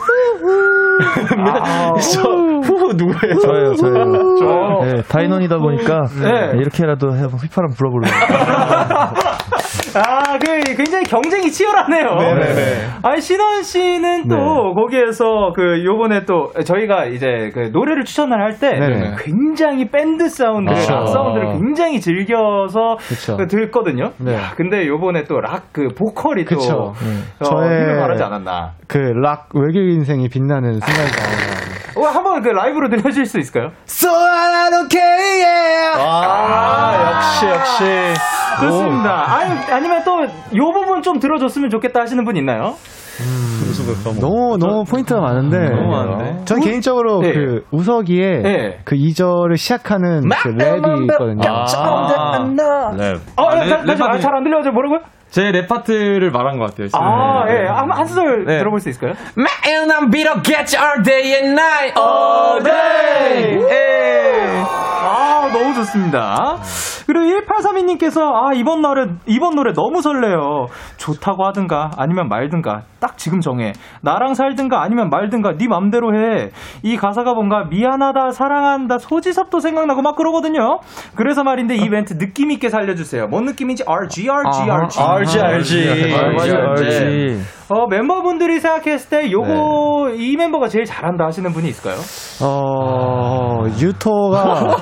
[2.14, 3.36] 저, 후, 누 구예요?
[3.40, 4.86] 저예요 저예요 저.
[4.86, 6.58] 네, 다이논이다 보니까 네.
[6.60, 8.10] 이렇게라도 해 휘파람 불어보려고
[9.96, 12.16] 아, 그 굉장히 경쟁이 치열하네요.
[12.16, 12.88] 네네네.
[13.02, 14.74] 아니 신원 씨는 또 네.
[14.76, 19.16] 거기에서 그 요번에 또 저희가 이제 그 노래를 추천을 할때 네네.
[19.20, 20.94] 굉장히 밴드 사운드, 그쵸.
[20.94, 23.38] 락 사운드를 굉장히 즐겨서 그쵸.
[23.38, 24.12] 그 듣거든요.
[24.20, 24.36] 네.
[24.36, 26.94] 야, 근데 요번에 또 락 그 보컬이 또 그쵸.
[27.40, 28.72] 어, 저의- 발하지 않았나.
[28.88, 31.10] 그 락 외계 인생이 빛나는 순간이
[32.00, 33.72] 어, 한번 그 라이브로 들려줄 수 있을까요?
[33.88, 36.00] So I don't care, yeah.
[36.00, 37.84] 아, 역시, 역시.
[38.62, 39.36] 좋습니다.
[39.36, 40.20] 아니, 아니면 또
[40.56, 42.76] 요 부분 좀 들어줬으면 좋겠다 하시는 분 있나요?
[44.20, 45.70] 너무 너무 포인트가 많은데.
[45.70, 46.46] 너무 많은데?
[46.46, 47.34] 전 개인적으로 네.
[47.34, 48.80] 그 우석이의 네.
[48.84, 51.42] 그 2절을 시작하는 그 랩이 있거든요.
[51.48, 51.66] 아,
[52.98, 53.20] 랩.
[53.38, 54.72] 어, 아, 잘, 랩, 랩잘안 들려요.
[54.72, 55.00] 뭐라고요?
[55.32, 56.88] 제 랩 파트를 말한 것 같아요.
[56.88, 57.00] 지금.
[57.02, 57.64] 아, 네.
[57.64, 57.68] 예.
[57.68, 58.58] 한, 한 소절 네.
[58.60, 59.14] 들어볼 수 있을까요?
[59.38, 61.94] Man, I'm beat up, get you all day and night.
[61.98, 63.99] all day.
[65.80, 65.82] 예.
[65.82, 66.56] 아, 좋습니다.
[67.08, 70.68] 그리고 1832님께서 아, 이번 노래, 이번 노래 너무 설레요.
[70.98, 73.74] 좋다고 하든가 아니면 말든가 딱 지금 정해.
[74.02, 76.50] 나랑 살든가 아니면 말든가 네 맘대로 해.
[76.84, 80.80] 이 가사가 뭔가 미안하다, 사랑한다, 소지섭도 생각나고 막 그러거든요.
[81.16, 83.28] 그래서 말인데 이 멘트 느낌 있게 살려주세요.
[83.28, 85.00] 뭔 느낌인지 RG, RG, RG.
[85.02, 85.86] RG, RG.
[85.86, 86.16] 네.
[86.16, 92.00] 알지 어, 멤버분들이 생각했을 때 요거 이 멤버가 제일 잘한다 하시는 분이 있을까요?
[92.42, 94.76] 어, 유토가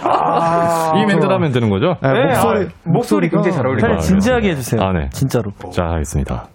[0.95, 1.95] 이 멘트를 하면 되는 거죠?
[2.02, 3.82] 네, 네, 목소리 아, 목소리 굉장히 잘 어울리고.
[3.82, 5.10] 차라리 진지하게 해주세요 아, 네.
[5.12, 6.47] 진짜로 자, 하겠습니다.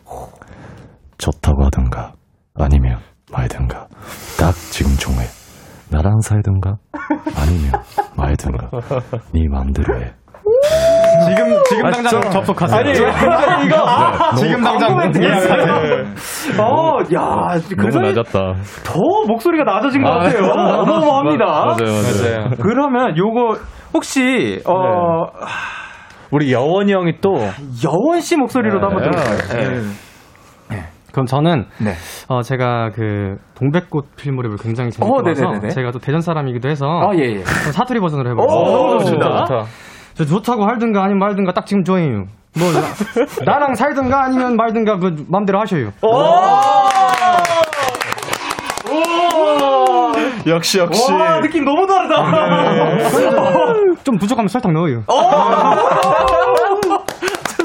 [1.18, 2.12] 좋다고 하든가,
[2.54, 2.98] 아니면
[3.32, 3.86] 말든가,
[4.38, 5.26] 딱 지금 정해.
[5.90, 6.76] 나랑 살든가,
[7.36, 7.72] 아니면
[8.16, 8.70] 말든가,
[9.32, 10.12] 네 맘대로 해.
[11.26, 12.78] 지금 지금 당장 접속하세요.
[12.81, 13.09] 아니 이거
[13.64, 14.92] 이거 아, 지금 당장
[16.59, 18.55] 어, 야, 그 너무 사이 낮았다.
[18.85, 20.44] 더 목소리가 낮아진 것 같아요.
[20.50, 21.44] 어마어마합니다.
[21.46, 22.50] 맞아요, 맞아요.
[22.61, 23.57] 그러면 요거
[23.94, 25.26] 혹시 어
[26.31, 27.35] 우리 여원이 형이 또
[27.85, 29.83] 여원 씨 목소리로도 한번 들어볼까요?
[31.12, 31.92] 그럼 저는 네.
[32.28, 35.68] 어, 제가 그 동백꽃 필모랩을 굉장히 재밌게 어, 봐서 네네네네.
[35.68, 37.20] 제가 또 대전 사람이기도 해서 아 예.
[37.20, 37.35] 예.
[37.35, 38.72] 좀 사투리 버전으로 오, 해보겠습니다.
[38.72, 39.44] 너무 좋습니다.
[39.44, 39.91] 좋다.
[40.14, 42.27] 저 좋다고 할든가 아니면 말든가 딱 지금 정해요.
[42.55, 42.68] 뭐
[43.44, 45.92] 나, 랑 살든가 아니면 말든가 그 맘대로 하셔요.
[50.46, 51.12] 역시, 역시.
[51.12, 52.25] 와 느낌 너무 다르다.
[54.05, 55.05] 좀 부족하면 설탕 넣어요.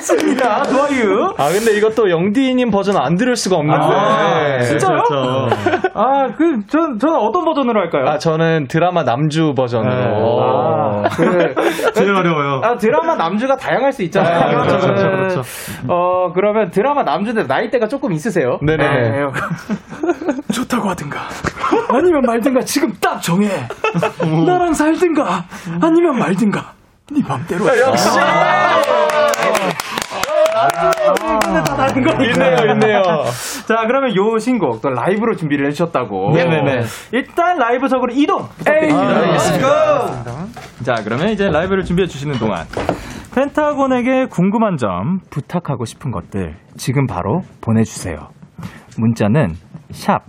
[0.08, 0.64] 좋습니다.
[0.64, 1.34] 좋아요.
[1.38, 3.80] 아, 근데 이것도 영디님 버전 안 들을 수가 없는데.
[3.84, 5.04] 아, 진짜요?
[5.04, 5.50] 그렇죠.
[5.94, 8.06] 아, 그, 전, 저는 어떤 버전으로 할까요?
[8.08, 10.42] 아, 저는 드라마 남주 버전으로.
[10.42, 11.54] 아, 그,
[11.94, 12.62] 제일 어려워요.
[12.64, 14.38] 아, 드라마 남주가 다양할 수 있잖아요.
[14.38, 15.42] 아, 그렇죠, 그렇죠, 그렇죠.
[15.90, 18.60] 어, 그러면 드라마 남주인데 나이대가 조금 있으세요?
[18.62, 19.10] 네네네.
[19.10, 19.26] 네.
[20.54, 21.20] 좋다고 하든가.
[21.90, 23.50] 아니면 말든가 지금 딱 정해.
[24.46, 25.44] 나랑 살든가.
[25.82, 26.78] 아니면 말든가.
[27.10, 27.80] 네 맘대로 해.
[27.80, 28.20] 역시!
[31.44, 32.24] 근데 다 다른 거니까.
[32.24, 33.02] 있네요, 있네요.
[33.68, 36.32] 자, 그러면 요 신곡 또 라이브로 준비를 해주셨다고.
[36.34, 36.82] 네네네.
[37.12, 40.46] 일단 라이브석으로 이동 부탁드립니다.
[40.84, 42.66] 자, 그러면 이제 라이브를 준비해 주시는 동안
[43.36, 48.30] 펜타곤에게 궁금한 점, 부탁하고 싶은 것들 지금 바로 보내주세요.
[48.98, 49.54] 문자는
[49.92, 50.22] 샵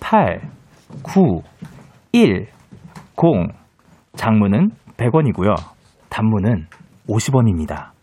[0.00, 0.40] 8,
[1.02, 1.40] 9,
[2.12, 2.46] 1,
[3.22, 3.48] 0.
[4.16, 5.56] 장문은 100원이고요.
[6.10, 6.66] 단문은
[7.08, 7.93] 50원입니다.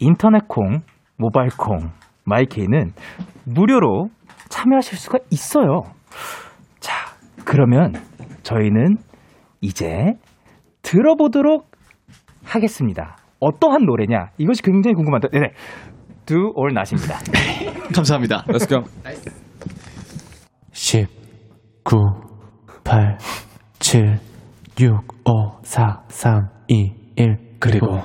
[0.00, 0.80] 인터넷 콩,
[1.16, 1.90] 모바일 콩,
[2.24, 2.92] 마이케이는
[3.44, 4.08] 무료로
[4.48, 5.82] 참여하실 수가 있어요.
[6.80, 6.94] 자,
[7.44, 7.94] 그러면
[8.42, 8.96] 저희는
[9.60, 10.14] 이제
[10.82, 11.70] 들어보도록
[12.44, 13.16] 하겠습니다.
[13.38, 14.30] 어떠한 노래냐?
[14.38, 15.48] 이것이 굉장히 궁금한데, 네네.
[16.26, 17.18] Do or not입니다.
[17.94, 18.44] 감사합니다.
[18.44, 18.84] Let's go.
[20.72, 21.06] 10,
[21.84, 21.96] 9,
[22.84, 23.18] 8,
[23.78, 24.18] 7,
[24.80, 28.00] 6, 5, 4, 3, 2, 1, 그리고.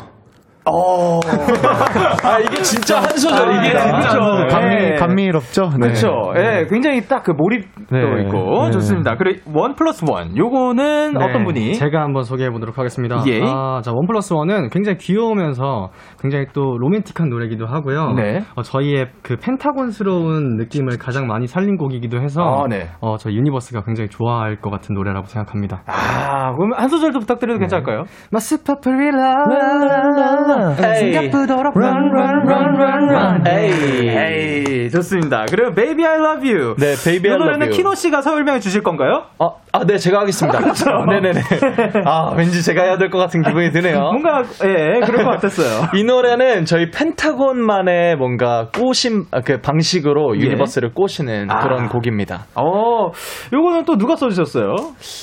[2.24, 3.84] 아, 이게 진짜 한 소절입니다.
[3.84, 4.48] 이게 그렇죠.
[4.56, 4.96] 감미, 네.
[4.96, 5.70] 감미롭죠?
[5.72, 5.78] 네.
[5.80, 6.34] 그렇죠.
[6.38, 8.22] 예, 굉장히 딱 그 몰입도 네.
[8.22, 8.72] 있고 네.
[8.72, 9.16] 좋습니다.
[9.18, 13.24] 그리고 원 플러스 원 요거는 네, 어떤 분이 제가 한번 소개해 보도록 하겠습니다.
[13.28, 13.42] 예.
[13.44, 15.90] 아, 자, 원 플러스 원은 굉장히 귀여우면서
[16.22, 18.14] 굉장히 또 로맨틱한 노래기도 하고요.
[18.14, 18.42] 네.
[18.56, 22.90] 어, 저희의 그 펜타곤스러운 느낌을 가장 많이 살린 곡이기도 해서 아, 네.
[23.02, 25.82] 어, 저 유니버스가 굉장히 좋아할 것 같은 노래라고 생각합니다.
[25.88, 28.04] 아, 그럼 한 소절도 부탁드려도 괜찮을까요?
[28.32, 29.34] 마스파프리라
[33.48, 34.10] 에이.
[34.10, 34.66] 에이.
[34.86, 35.46] 에이, 좋습니다.
[35.50, 36.76] 그리고 Baby I Love You.
[36.78, 37.78] 네, Baby I 이 노래는 Love You.
[37.78, 39.24] 키노 씨가 설명해 주실 건가요?
[39.40, 40.60] 아, 아, 네, 제가 하겠습니다.
[41.10, 41.42] 네네네.
[42.06, 44.00] 아, 왠지 제가 해야 될 것 같은 기분이 드네요.
[44.12, 45.88] 뭔가 예, 그럴 것 같았어요.
[45.96, 50.42] 이 노래는 저희 펜타곤만의 뭔가 꼬심, 아, 그 방식으로 예.
[50.42, 51.60] 유니버스를 꼬시는 아.
[51.64, 52.46] 그런 곡입니다.
[52.56, 53.12] 어,
[53.54, 54.76] 요거는 또 누가 써주셨어요?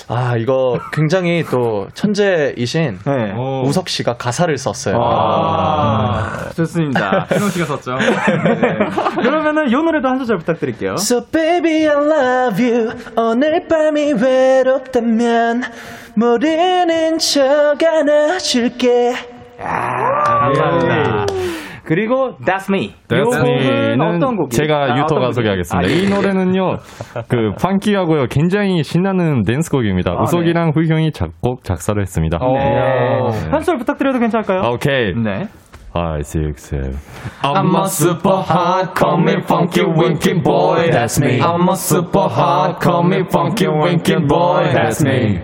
[0.08, 3.32] 아, 이거 굉장히 또 천재이신 네.
[3.64, 4.96] 우석 씨가 가사를 썼어요.
[4.96, 5.21] 아,
[6.54, 7.26] 좋습니다.
[7.32, 7.96] 키노 씨가 썼죠.
[7.96, 8.78] 네.
[9.22, 10.94] 그러면은 요 노래도 한 소절 부탁드릴게요.
[10.98, 15.62] So baby I love you 오늘 밤이 외롭다면
[16.14, 19.14] 모르는 척 안아줄게
[19.58, 21.01] 감사합니다.
[21.84, 22.94] 그리고 That's Me.
[23.10, 24.48] 요거는 어떤 곡이에요?
[24.50, 25.88] 제가 아, 유토가 어떤 소개하겠습니다.
[25.88, 26.08] 아, 이 예.
[26.08, 26.76] 노래는요,
[27.28, 30.12] 그 펑키하고요, 굉장히 신나는 댄스곡입니다.
[30.12, 32.38] 아, 우석이랑 후형이 작곡 작사를 했습니다.
[32.38, 33.50] 네.
[33.50, 34.70] 한 소절 부탁드려도 괜찮을까요?
[34.72, 35.12] 오케이.
[35.14, 35.48] 네.
[35.94, 36.94] 5, 6, 7.
[37.42, 41.38] I'm a super hot, call me funky winky boy, that's me.
[41.38, 45.40] I'm a super hot, call me funky winky boy, that's me.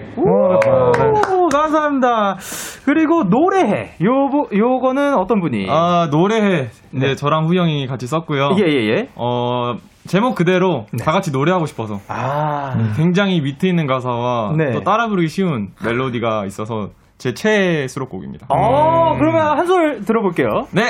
[1.48, 2.36] 오, 감사합니다.
[2.84, 3.94] 그리고 노래해.
[4.04, 5.66] 요, 요거는 어떤 분이?
[5.70, 6.68] 아, 노래해.
[6.90, 8.50] 네, 저랑 후영이 같이 썼고요.
[8.58, 9.08] 예, 예, 예.
[9.16, 11.02] 어, 제목 그대로 네.
[11.02, 12.00] 다 같이 노래하고 싶어서.
[12.08, 12.92] 아.
[12.96, 14.72] 굉장히 위트 있는 가사와 네.
[14.72, 18.46] 또 따라 부르기 쉬운 멜로디가 있어서 제 최애 수록곡입니다.
[18.50, 20.66] 어, 그러면 한 소절 들어볼게요.
[20.72, 20.82] 네.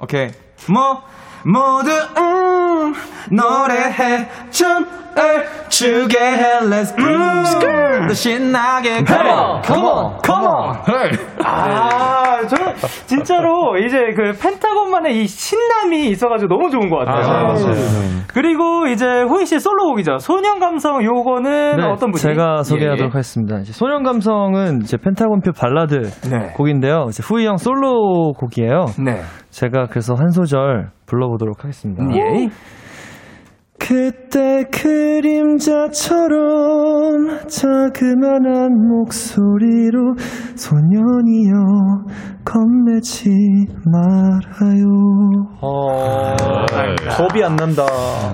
[0.00, 0.28] 오케이.
[0.68, 1.02] 뭐
[1.44, 2.92] 모두 음
[3.30, 4.84] 노래해 춤
[5.18, 10.76] 을 추게 해 Let's groove 더 신나게 Come on Come on, come on.
[11.44, 12.56] 아, 저
[13.06, 17.54] 진짜로 이제 그 펜타곤만의 이 신남이 있어가지고 너무 좋은 것 같아요.
[18.28, 20.18] 그리고 이제 후이 씨의 솔로곡이죠.
[20.18, 22.20] 소년 감성 요거는 네, 어떤 분이?
[22.20, 23.12] 제가 소개하도록 예.
[23.12, 23.58] 하겠습니다.
[23.58, 26.52] 이제 소년 감성은 이제 펜타곤표 발라드 네.
[26.54, 27.06] 곡인데요.
[27.08, 28.86] 이제 후이 형 솔로 곡이에요.
[29.04, 29.20] 네.
[29.50, 32.04] 제가 그래서 한 소절 불러보도록 하겠습니다.
[32.16, 32.48] 예.
[33.80, 36.38] 그때 그림자처럼
[37.48, 40.14] 자그마한 목소리로
[40.54, 41.54] 소년이여
[42.44, 43.30] 겁내지
[43.90, 44.86] 말아요.
[45.62, 46.34] 어,
[47.16, 47.84] 겁이 안 난다.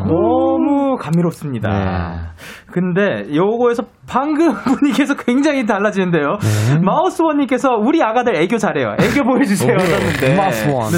[0.07, 2.35] 너무 감미롭습니다.
[2.81, 6.37] 근데 요거에서 방금 분위기에서 굉장히 달라지는데요.
[6.83, 8.95] 마우스원님께서 우리 아가들 애교 잘해요.
[9.01, 9.75] 애교 보여주세요.
[9.79, 10.35] 하셨는데.
[10.37, 10.93] 마우스원.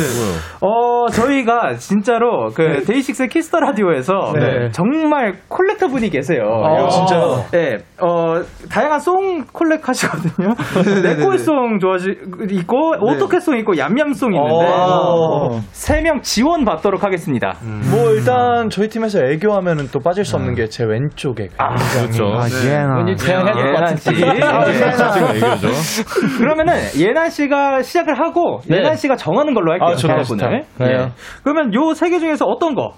[0.61, 4.71] 어, 저희가 진짜로 그 데이식스 키스터 라디오에서 네.
[4.73, 6.43] 정말 콜렉터 분이 계세요.
[6.65, 7.45] 아, 어, 진짜요?
[7.53, 10.49] 네, 어, 다양한 송 콜렉 하시거든요.
[11.03, 12.11] 네콜송 좋아지,
[12.51, 15.61] 있고, 오토캐송 있고, 얌얌송 있는데, 어.
[15.73, 17.55] 세명 지원 받도록 하겠습니다.
[17.91, 22.25] 뭐 일단 저희 팀에서 애교하면은 또 빠질 수 없는 게 제 왼쪽에 아, 그렇죠.
[22.37, 22.97] 아, 예나.
[23.05, 24.01] 왠지 재현해야 될것 같은데.
[24.15, 25.69] 지금 애교죠.
[26.39, 28.79] 그러면은 예난 씨가 시작을 하고 네.
[28.79, 29.89] 예난 씨가 정하는 걸로 할게요.
[29.91, 30.49] 아, 좋다, 좋다.
[30.49, 30.63] 네.
[30.83, 31.09] 예.
[31.43, 32.93] 그러면 요 세 개 중에서 어떤 거?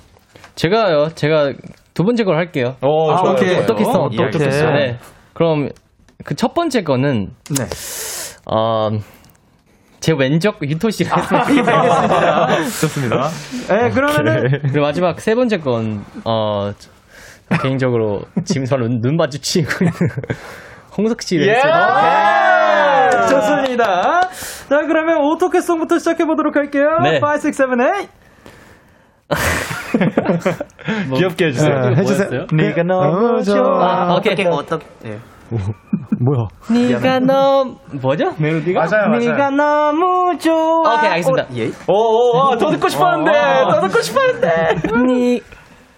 [0.54, 1.52] 제가요, 제가
[1.94, 2.74] 두 번째 걸 할게요.
[2.80, 3.56] 어, 아, 좋아요, 오케이.
[3.56, 4.08] 어떻게 써?
[4.12, 4.66] 예, 어떻게 써?
[4.70, 4.98] 네.
[5.34, 5.68] 그럼
[6.24, 7.28] 그 첫 번째 거는
[7.58, 7.64] 네.
[8.50, 8.90] 어,
[10.00, 12.46] 제 왼쪽 유토 씨가 했으면 예, 알겠습니다.
[12.80, 13.28] 좋습니다.
[13.70, 16.90] 예, 그러면은 그리고 마지막 세 번째 건, 어, 저-
[17.62, 19.92] 개인적으로 지금 서로 눈, 눈 마주치고 있는
[20.96, 21.52] 홍석 씨를 예!
[21.52, 21.72] 했어요.
[21.72, 23.10] 예!
[23.28, 24.20] 좋습니다.
[24.68, 26.98] 자, 그러면 오토캐송부터 시작해 보도록 할게요.
[27.02, 27.20] 네.
[27.22, 28.08] 5, 6, 7, 8.
[31.16, 31.80] 귀엽게 해주세요.
[31.80, 32.46] 네, 해주세요.
[32.52, 34.10] 네가 너무 좋아.
[34.10, 34.46] 아, 오케이.
[34.46, 34.86] 어떻게?
[35.06, 35.18] 예.
[36.20, 36.46] 뭐야?
[36.70, 38.32] 네가 너무 뭐죠?
[38.38, 38.86] 멜로디가
[39.18, 40.94] 네가 너무 좋아.
[40.94, 41.42] 오케이, 알겠습니다.
[41.44, 41.70] 어, 예.
[41.88, 43.32] 오, 오, 오, 더 듣고 싶었는데,
[43.70, 44.74] 더 듣고 싶었는데.
[45.06, 45.40] 니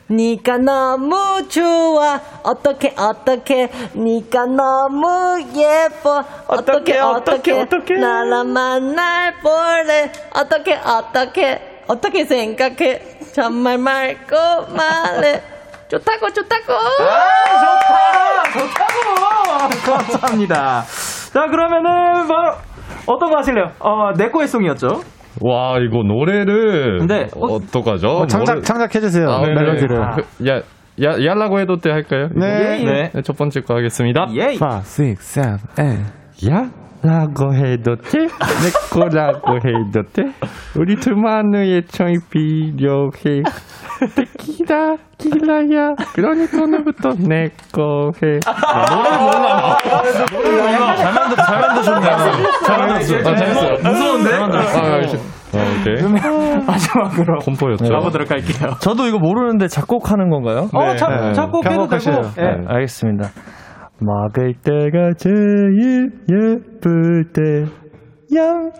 [0.08, 10.74] 네가 너무 좋아 어떻게 어떻게 네가 너무 예뻐 어떻게 어떻게 어떻게 나랑 만날 볼래 어떻게
[10.74, 15.42] 어떻게 어떻게 생각해 정말 맑고 말해
[15.88, 16.88] 좋다고 좋다고 아,
[17.60, 18.12] 좋다!
[18.52, 19.02] 좋다고!
[19.84, 20.84] 감사합니다.
[21.32, 22.54] 자, 그러면은, 바로,
[23.06, 23.72] 어떤 거 하실래요?
[23.78, 25.02] 어, 내꺼의 송이었죠?
[25.42, 27.28] 와 이거 노래를 네.
[27.36, 28.08] 어, 어떡하죠?
[28.08, 29.28] 어, 창작- 노래- 창작해 주세요.
[29.30, 29.54] 아, 네네.
[29.60, 29.96] 멜로디를.
[30.16, 30.56] 그, 야,
[31.02, 32.28] 야, 야라고 해도 때 할까요?
[32.34, 32.78] 네.
[32.80, 32.90] 이거?
[32.92, 33.10] 네.
[33.24, 34.26] 첫 번째 거 하겠습니다.
[34.34, 34.56] 예.
[34.60, 35.86] 5, 6, 7, 8.
[36.50, 36.70] 야?
[37.04, 38.18] 라고 해도 돼?
[38.20, 40.22] 내 거라고 해도 돼?
[40.78, 43.42] 우리 둘만의 애청이 필요해.
[44.38, 45.94] 기라, 기라야.
[46.14, 48.38] 그러니까 오늘부터 내 거 해.
[48.90, 49.76] 노래 몰라.
[50.32, 50.96] 노래 몰라.
[50.96, 52.16] 잘 만들, 잘 만드셨네요.
[52.64, 53.18] 잘 만들었어요.
[53.20, 53.72] 아, 잘했어요.
[53.82, 54.30] 무서운데?
[54.30, 54.82] 잘 만들었어요.
[54.82, 54.96] 아,
[55.54, 56.64] 아, 오케이.
[56.66, 57.38] 마지막으로.
[57.40, 57.92] 콤포였죠.
[57.92, 58.70] 가보도록 할게요.
[58.80, 60.68] 저도 이거 모르는데 작곡하는 건가요?
[60.72, 62.22] 어, 작- 작곡해도 되고.
[62.38, 62.42] 예.
[62.42, 63.28] 네, 알겠습니다.
[64.00, 67.64] 막을 때가 제일 예쁠 때,
[68.36, 68.70] 양,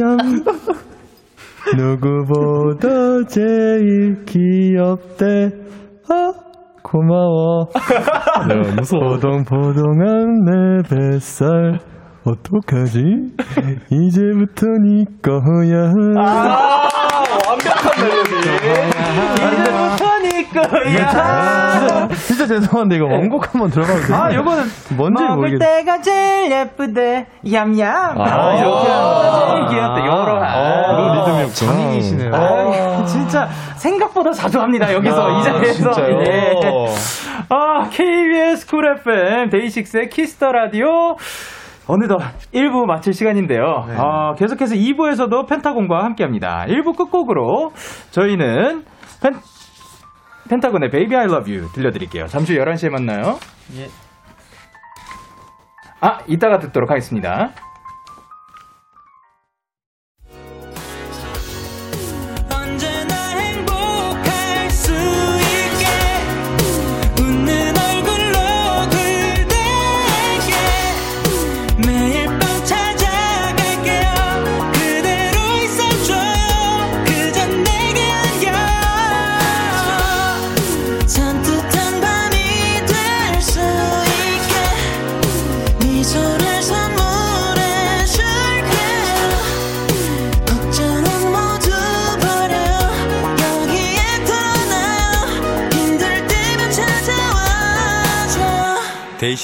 [0.00, 0.16] 양.
[1.76, 5.50] 누구보다 제일 귀엽대,
[6.08, 6.32] 아,
[6.82, 7.66] 고마워.
[8.50, 9.14] 야, 무서워.
[9.14, 11.78] 포동포동한 내 뱃살,
[12.24, 13.00] 어떡하지?
[13.90, 15.90] 이제부터 네 거야.
[16.18, 16.88] 아,
[17.48, 18.55] 완벽한 멜로디.
[20.68, 22.08] 네 거야.
[22.08, 24.16] 진짜, 진짜 죄송한데 이거 원곡 한번 들어가도 돼요?
[24.16, 24.64] 아, 요거는
[24.96, 25.58] 뭔지 먹을 모르겠어.
[25.58, 27.26] 때가 제일 예쁘대.
[27.52, 27.88] 얌얌.
[28.20, 29.48] 아, 이렇게 아.
[29.48, 30.00] 제일 귀엽대.
[30.06, 30.42] 요런.
[30.42, 31.48] 아, 리듬이었구나.
[31.52, 32.30] 장인이시네요.
[32.34, 34.92] 아, 진짜 생각보다 자주 합니다.
[34.92, 35.90] 여기서 아, 이 자리에서.
[35.92, 36.20] 진짜요?
[36.20, 36.54] 예.
[37.48, 41.16] 아, KBS 쿨 FM 데이식스의 키스 더 라디오.
[41.88, 42.18] 어느덧
[42.52, 43.84] 1부 마칠 시간인데요.
[43.86, 43.94] 네.
[43.96, 46.64] 아, 계속해서 2부에서도 펜타곤과 함께 합니다.
[46.68, 47.70] 1부 끝곡으로
[48.10, 48.82] 저희는
[49.22, 49.34] 펜,
[50.48, 52.26] 펜타곤의 Baby I Love You 들려드릴게요.
[52.28, 53.38] 잠시 후 11시에 만나요.
[53.76, 53.88] 예.
[56.00, 57.52] 아, 이따가 듣도록 하겠습니다.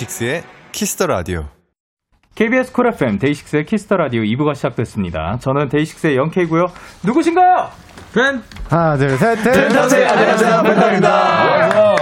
[0.03, 1.45] 데이식스의 키스 더 라디오.
[2.35, 5.39] KBS 쿨 FM 데이식스의 키스 더 라디오 2부가 시작됐습니다.
[5.41, 6.67] 저는 데이식스의 영케이고요.
[7.05, 7.69] 누구신가요?
[8.15, 10.09] 벤 하나, 둘, 셋, 펜타곤.
[10.09, 10.63] 안녕하세요.
[10.63, 11.97] 펜타곤입니다.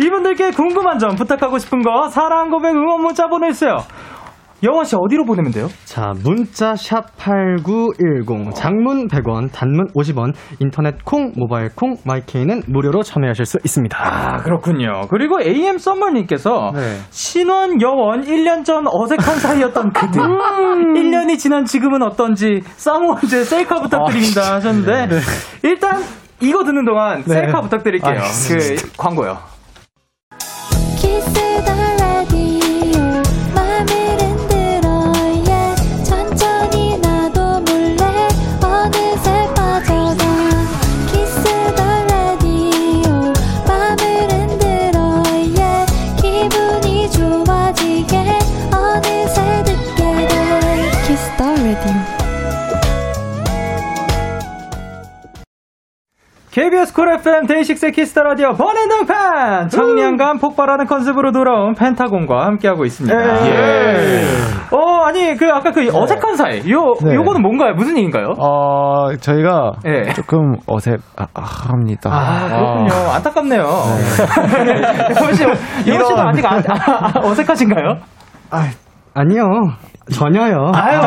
[0.00, 3.84] 이분들께 궁금한 점 부탁하고 싶은 거 사랑 고백 응원 문자 보내주세요.
[4.62, 5.68] 여원 씨 어디로 보내면 돼요?
[5.84, 13.46] 자, 문자 샵 8910 장문 100원, 단문 50원, 인터넷 콩, 모바일 콩, 마이케이는 무료로 참여하실
[13.46, 13.96] 수 있습니다.
[13.98, 15.02] 아, 그렇군요.
[15.08, 16.98] 그리고 AM 썸머 님께서 네.
[17.10, 20.20] 신원 여원 1년 전 어색한 사이였던 그들.
[20.20, 25.08] 1년이 지난 지금은 어떤지 쌍원즈 셀카 부탁드립니다 하셨는데
[25.62, 26.02] 일단
[26.40, 27.34] 이거 듣는 동안 네.
[27.34, 28.10] 셀카 부탁드릴게요.
[28.10, 28.82] 알겠습니다.
[28.82, 29.38] 그 광고요.
[30.96, 31.32] 키스
[31.64, 31.79] 더
[56.70, 62.84] KBS 쿨 FM 데이식스 키스 더 라디오 번외 등판 청량감 폭발하는 컨셉으로 돌아온 펜타곤과 함께하고
[62.84, 63.46] 있습니다.
[63.46, 64.24] 예.
[64.70, 67.14] 어 아니 그 아까 그 어색한 사이 요 네.
[67.16, 67.74] 요거는 뭔가요?
[67.74, 68.34] 무슨 얘기인가요?
[68.38, 70.12] 어, 저희가 예.
[70.12, 72.08] 조금 어색합니다.
[72.08, 73.10] 아, 그렇군요.
[73.14, 73.62] 안타깝네요.
[75.18, 75.42] 여원 씨,
[75.88, 77.96] 여원 씨도 아직 안, 아, 아, 어색하신가요?
[79.14, 79.44] 아니요.
[80.12, 80.70] 전혀요.
[80.74, 81.00] 아유.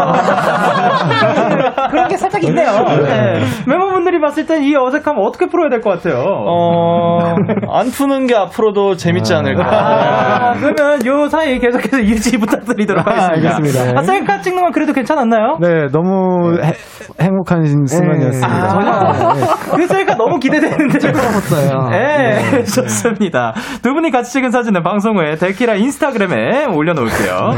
[1.90, 2.72] 그런 게 살짝 있네요.
[3.04, 3.42] 네.
[3.68, 6.24] 멤버분들이 봤을 땐 이 어색함 어떻게 풀어야 될 것 같아요?
[6.26, 7.36] 어,
[7.72, 9.64] 안 푸는 게 앞으로도 재밌지 않을까.
[9.66, 13.56] 아, 그러면 요 사이 계속해서 유지 부탁드리도록 아, 하겠습니다.
[13.58, 14.00] 알겠습니다.
[14.00, 15.58] 아, 셀카 찍는 건 그래도 괜찮았나요?
[15.60, 16.74] 네, 너무 해-
[17.22, 18.48] 행복한 순간이었습니다.
[18.48, 19.34] 아,
[19.76, 21.00] 그 셀카 너무 기대되는데.
[21.00, 21.90] 찍어봤어요.
[21.90, 23.54] 네, 좋습니다.
[23.82, 27.52] 두 분이 같이 찍은 사진은 방송 후에 데키라 인스타그램에 올려놓을게요.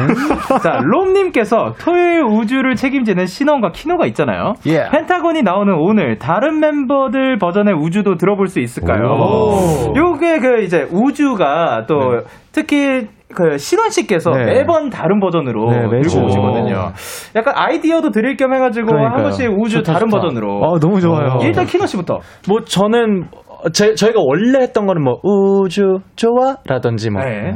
[0.64, 4.54] 자, 롬님께서 토요일 우주를 책임지 는 씨는 신원과 키노가 있잖아요.
[4.68, 4.90] 예.
[4.92, 9.04] 펜타곤이 나오는 오늘 다른 멤버들 버전의 우주도 들어볼 수 있을까요?
[9.12, 9.94] 오.
[9.96, 14.46] 요게 그 이제 우주가 또 특히 그 신원 씨께서 네.
[14.46, 15.80] 매번 다른 버전으로 네.
[16.02, 16.92] 들고 오시거든요.
[17.36, 19.24] 약간 아이디어도 드릴 겸 해가지고 한 그러니까요.
[19.24, 20.22] 번씩 우주 좋다, 다른 좋다.
[20.22, 20.60] 버전으로.
[20.60, 21.40] 어, 너무 좋아요.
[21.42, 22.20] 일단 키노 씨부터.
[22.48, 27.52] 뭐 저는 어, 제, 저희가 원래 했던 거는 뭐 우주 좋아라든지 뭐 네.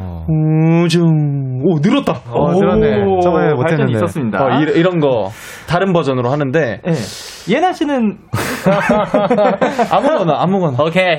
[0.83, 2.13] 우주 오 늘었다.
[2.31, 3.19] 어, 늘었네.
[3.21, 3.61] 저번에 못했는데.
[3.61, 4.43] 발전이 있었습니다.
[4.43, 5.29] 어, 이, 이런 거
[5.67, 7.53] 다른 버전으로 하는데 예.
[7.53, 8.17] 예나 씨는
[9.91, 10.77] 아무거나 아무거나.
[10.83, 11.17] 오케이.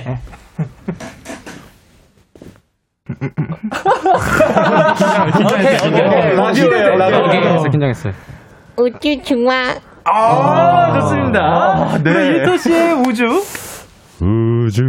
[5.45, 6.37] 오케이, 오케이.
[6.37, 7.23] 라디오예요, 라디오.
[7.31, 8.13] 긴장했어, 긴장했어요.
[8.79, 9.75] 우주 중화.
[10.05, 11.41] 아, 좋습니다.
[11.41, 12.13] 아, 네.
[12.13, 13.25] 그리고 일토 씨의 우주.
[14.71, 14.83] 우주,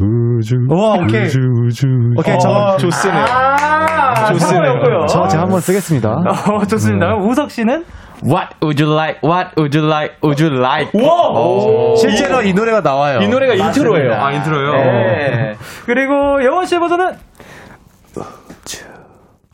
[0.00, 0.56] 우주.
[0.68, 1.22] 와, 오케이.
[1.26, 1.86] 우주, 우주.
[2.18, 3.24] 오케이, 어, 저- 좋습니다.
[3.30, 5.06] 아, 좋습니다.
[5.06, 6.10] 저 제가 한번 쓰겠습니다.
[6.10, 7.14] 어, 좋습니다.
[7.14, 7.84] 우석 씨는
[8.24, 9.20] What would you like?
[9.22, 10.16] What would you like?
[10.24, 10.90] Would you like?
[11.00, 11.94] 와!
[11.96, 13.20] 실제로 이 노래가 나와요.
[13.20, 14.12] 이 노래가 인트로예요.
[14.14, 14.72] 아, 인트로요?
[14.72, 15.54] 네.
[15.86, 16.12] 그리고
[16.44, 17.12] 영원 씨의 버전은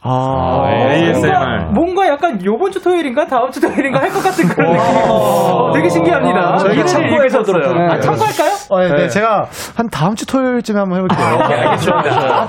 [0.00, 1.64] 아, 뭔가, ASMR.
[1.74, 4.84] 뭔가 약간 요번 주 토요일인가 다음 주 토요일인가 할 것 같은 그런 느낌.
[5.10, 6.54] 어, 되게 신기합니다.
[6.54, 7.62] 어, 저희가 이름을 참고해서 읽으셨어요.
[7.62, 7.90] 들었어요.
[7.90, 8.52] 아, 참고할까요?
[8.70, 9.08] 어, 네, 네.
[9.08, 9.46] 제가
[9.76, 11.48] 한 다음 주 토요일쯤에 한번 해볼게요.
[11.48, 12.48] 네, 알겠습니다.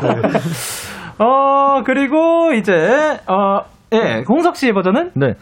[1.26, 3.62] 어, 그리고 이제, 어,
[3.93, 5.12] 예, 홍석 씨의 버전은?
[5.16, 5.34] 네.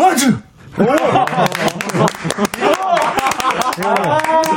[0.00, 0.38] 와주!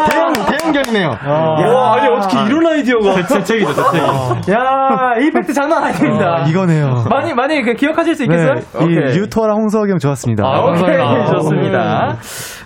[0.10, 1.10] 대형, 대형견이네요.
[1.28, 4.52] 와, 아니 어떻게 이런 아이디어가 재책이죠, 재책이.
[4.52, 6.44] 야, 이펙트 장난 아닙니다.
[6.44, 7.06] 아, 이거네요.
[7.10, 8.56] 많이, 많이 그 기억하실 수 있겠어요?
[8.56, 10.46] 네, 이 유토랑 홍석이 형 좋았습니다.
[10.46, 10.98] 아, 오케이.
[11.34, 12.16] 좋습니다.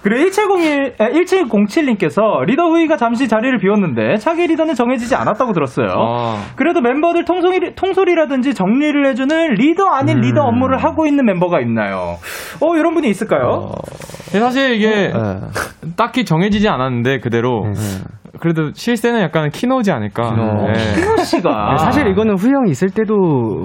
[0.04, 5.88] 그리고 1701, 1707님께서 리더 후이가 잠시 자리를 비웠는데 차기 리더는 정해지지 않았다고 들었어요.
[6.56, 12.18] 그래도 멤버들 통솔이, 통솔이라든지 정리를 해주는 리더 아닌 리더 업무를 하고 있는 멤버가 있나요?
[12.62, 13.72] 어, 이런 분이 있을까요?
[14.32, 15.12] 근데 사실 이게
[15.98, 17.64] 딱히 정해지지 않았는데 그대로
[18.40, 20.32] 그래도 실세는 약간 키노지 않을까.
[20.74, 20.96] 네.
[20.96, 21.72] 키노 씨가.
[21.72, 23.14] 네, 사실 이거는 후이 형이 있을 때도.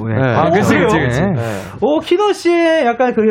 [0.09, 0.15] 네.
[0.21, 0.89] 아, 그치, 그래요?
[0.89, 1.21] 그치, 그치.
[1.23, 1.33] 네.
[1.81, 3.23] 오, 키노 씨의 약간 그,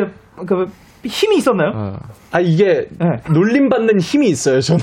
[0.46, 0.66] 그,
[1.06, 1.96] 힘이 있었나요?
[2.32, 2.86] 아 이게
[3.32, 4.80] 놀림 받는 힘이 있어요 저는.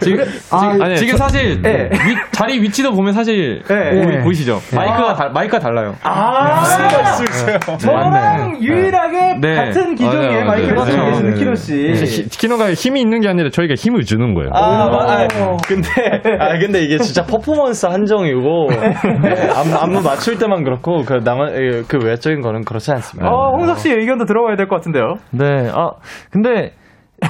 [0.00, 1.90] 지금, 지금, 아, 아니, 지금 지금 저- 사실 네.
[1.92, 3.90] 위- 자리 위치도 보면 사실 네.
[3.90, 4.22] 보이, 네.
[4.22, 4.58] 보이시죠?
[4.74, 5.94] 마이크가 달, 마이크가 달라요.
[6.02, 7.58] 아, 무슨 말씀이세요?
[7.78, 9.54] 저랑 유일하게 네.
[9.54, 10.74] 같은 기종의 마이크를.
[10.76, 11.38] 가지고 계시는 네.
[11.38, 11.74] 키노 씨.
[11.92, 14.50] 히- 키노가 힘이 있는 게 아니라 저희가 힘을 주는 거예요.
[14.54, 15.26] 아, 마- 아,
[15.66, 15.88] 근데
[16.40, 21.82] 아 근데 이게 진짜 퍼포먼스 한정이고 네, 안무, 안무 맞출 때만 그렇고 그 나만 예,
[21.86, 23.30] 그 외적인 거는 그렇지 않습니다.
[23.30, 25.14] 어, 홍석 씨 의견도 들어봐야 될 것 같은데 요.
[25.30, 25.90] 네, 아,
[26.30, 26.72] 근데,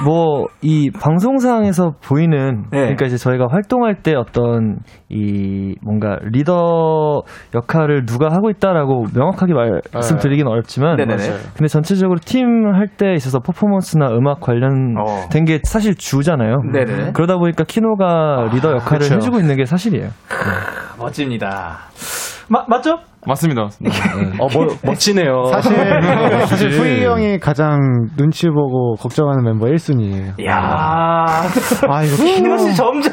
[0.03, 2.79] 뭐, 이 방송상에서 보이는, 네.
[2.79, 7.21] 그러니까 이제 저희가 활동할 때 어떤, 이, 뭔가 리더
[7.53, 9.53] 역할을 누가 하고 있다라고 명확하게
[9.93, 11.23] 말씀드리긴 어렵지만, 네네네.
[11.55, 16.55] 근데 전체적으로 팀 할 때 있어서 퍼포먼스나 음악 관련된 게 사실 주잖아요.
[16.55, 16.71] 어.
[16.73, 17.11] 네네.
[17.13, 19.15] 그러다 보니까 키노가 리더 역할을 그쵸.
[19.15, 20.09] 해주고 있는 게 사실이에요.
[20.99, 21.77] 멋집니다.
[22.49, 22.99] 마, 맞죠?
[23.27, 23.63] 맞습니다.
[24.39, 25.45] 어, 뭐, 멋지네요.
[25.51, 25.75] 사실,
[26.47, 26.69] 사실.
[26.71, 27.79] 후이 형이 가장
[28.17, 30.39] 눈치 보고 걱정하는 멤버 1순위예요.
[30.39, 30.55] 이야.
[30.55, 33.11] 아, 이거 키노 씨 점점,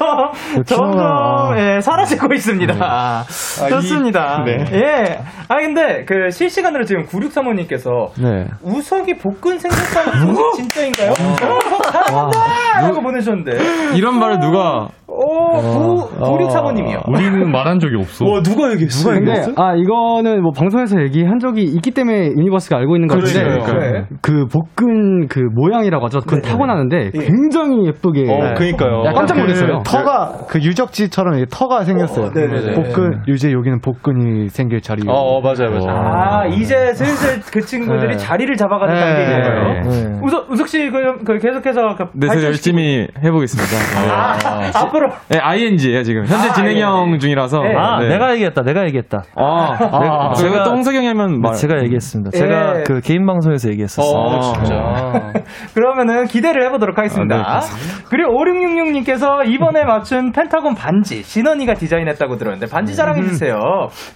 [0.66, 3.24] 점점, 키노가- 예, 사라지고 있습니다.
[3.70, 4.42] 좋습니다.
[4.44, 4.64] 네.
[4.72, 5.18] 예.
[5.48, 8.46] 아, 근데, 그, 실시간으로 지금 9635님께서, 네.
[8.62, 11.10] 우석이 복근 생겼다는 소식 진짜인가요?
[11.12, 12.80] 우석 사랑한다!
[12.82, 13.52] 라고 보내주셨는데.
[13.96, 17.06] 이런 말을 누가 오, 9635님이요.
[17.08, 18.24] 우리는 말한 적이 없어.
[18.24, 19.10] 와 누가 얘기했어?
[19.10, 23.92] 근데 아 이거 는 뭐 방송에서 얘기한 적이 있기 때문에 유니버스가 알고 있는 건데 그러니까요.
[23.92, 24.04] 네.
[24.20, 26.20] 그 복근 그 모양이라고 하죠.
[26.20, 29.02] 그건 타고나는데 굉장히 예쁘게 어, 그니까요.
[29.14, 29.78] 깜짝 놀랐어요.
[29.78, 32.30] 그 터가, 그 유적지처럼 터가 생겼어요.
[32.34, 32.72] 네네네.
[32.74, 35.02] 복근, 이제 여기는 복근이 생길 자리.
[35.08, 35.88] 어, 어 맞아요 맞아요.
[35.88, 38.16] 아, 이제 슬슬 그 친구들이 네.
[38.16, 39.00] 자리를 잡아가는 네.
[39.00, 39.82] 단계인가요?
[39.82, 40.20] 네.
[40.22, 44.12] 우석, 우석 씨, 그, 그 계속해서 그 네, 제가 열심히 해보겠습니다.
[44.12, 45.08] 아, 앞으로.
[45.28, 47.60] 네, ING예요 지금 현재 아, 진행형 중이라서.
[47.62, 47.74] 네.
[47.76, 48.08] 아, 네.
[48.08, 49.22] 내가 얘기했다, 내가 얘기했다.
[49.36, 51.52] 아, 내가- 제가 또 홍석이 형이 하면 말.
[51.52, 52.30] 네, 제가 얘기했습니다.
[52.34, 52.38] 예.
[52.38, 54.06] 제가 그 개인 방송에서 얘기했었어요.
[54.12, 55.32] 어 진짜.
[55.74, 57.36] 그러면은 기대를 해보도록 하겠습니다.
[57.36, 57.60] 아,
[58.08, 63.54] 그리고 5666님께서 이번에 맞춘 펜타곤 반지 신원이가 디자인했다고 들었는데 반지 자랑해주세요.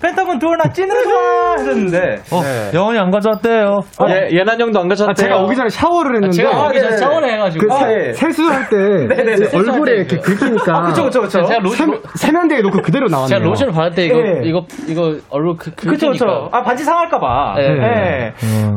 [0.03, 1.99] 펜타곤 두얼나 찐으로 좋아 하셨는데
[2.33, 2.43] 어,
[2.75, 3.81] 영원히 안 가져왔대요.
[4.09, 5.11] 예 예난 형도 안 가졌대요.
[5.11, 7.67] 아, 제가 오기 전에 샤워를 했는데 제가 오기 전에 샤워를 해가지고.
[7.67, 8.13] 그 아, 세, 예.
[8.13, 8.77] 세수할 때.
[9.57, 11.43] 얼굴에 이렇게 긁히니까 아, 그쵸, 그쵸, 그쵸.
[11.45, 13.29] 제가 로션, 세면- 세면대에 놓고 그대로 나왔네요.
[13.29, 14.41] 제가 로션을 받을 때 이거, 예.
[14.45, 16.49] 이거, 이거 얼굴 그, 그, 그쵸, 그쵸.
[16.53, 17.55] 아, 반지 상할까봐.
[17.57, 17.63] 네.
[17.65, 18.33] 예.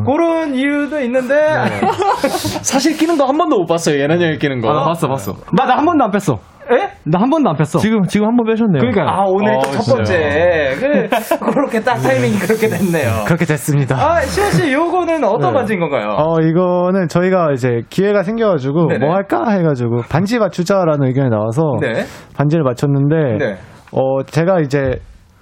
[0.05, 1.35] 그런 이유도 있는데,
[2.63, 3.99] 사실 끼는 거 한 번도 못 봤어요.
[3.99, 4.69] 예난 형이 끼는 거.
[4.69, 5.33] 아, 봤어, 봤어.
[5.55, 6.37] 나 나 한 번도 안 뺐어.
[6.71, 6.91] 예?
[7.03, 7.79] 나한 번도 안 폈어.
[7.79, 8.79] 지금 지금 한 번 빼셨네요.
[8.79, 10.75] 그러니까 아, 오늘 어, 첫 번째.
[10.79, 11.09] 그,
[11.51, 13.23] 그렇게 딱 타이밍이 그렇게 됐네요.
[13.25, 13.95] 그렇게 됐습니다.
[13.95, 16.09] 아, 시현 씨, 요거는 어떤 반지인 건가요?
[16.17, 19.03] 어, 이거는 저희가 이제 기회가 생겨가지고 네네.
[19.05, 22.03] 뭐 할까 해가지고 반지 맞추자라는 의견이 나와서 네.
[22.37, 23.55] 반지를 맞췄는데 네.
[23.91, 24.99] 어, 제가 이제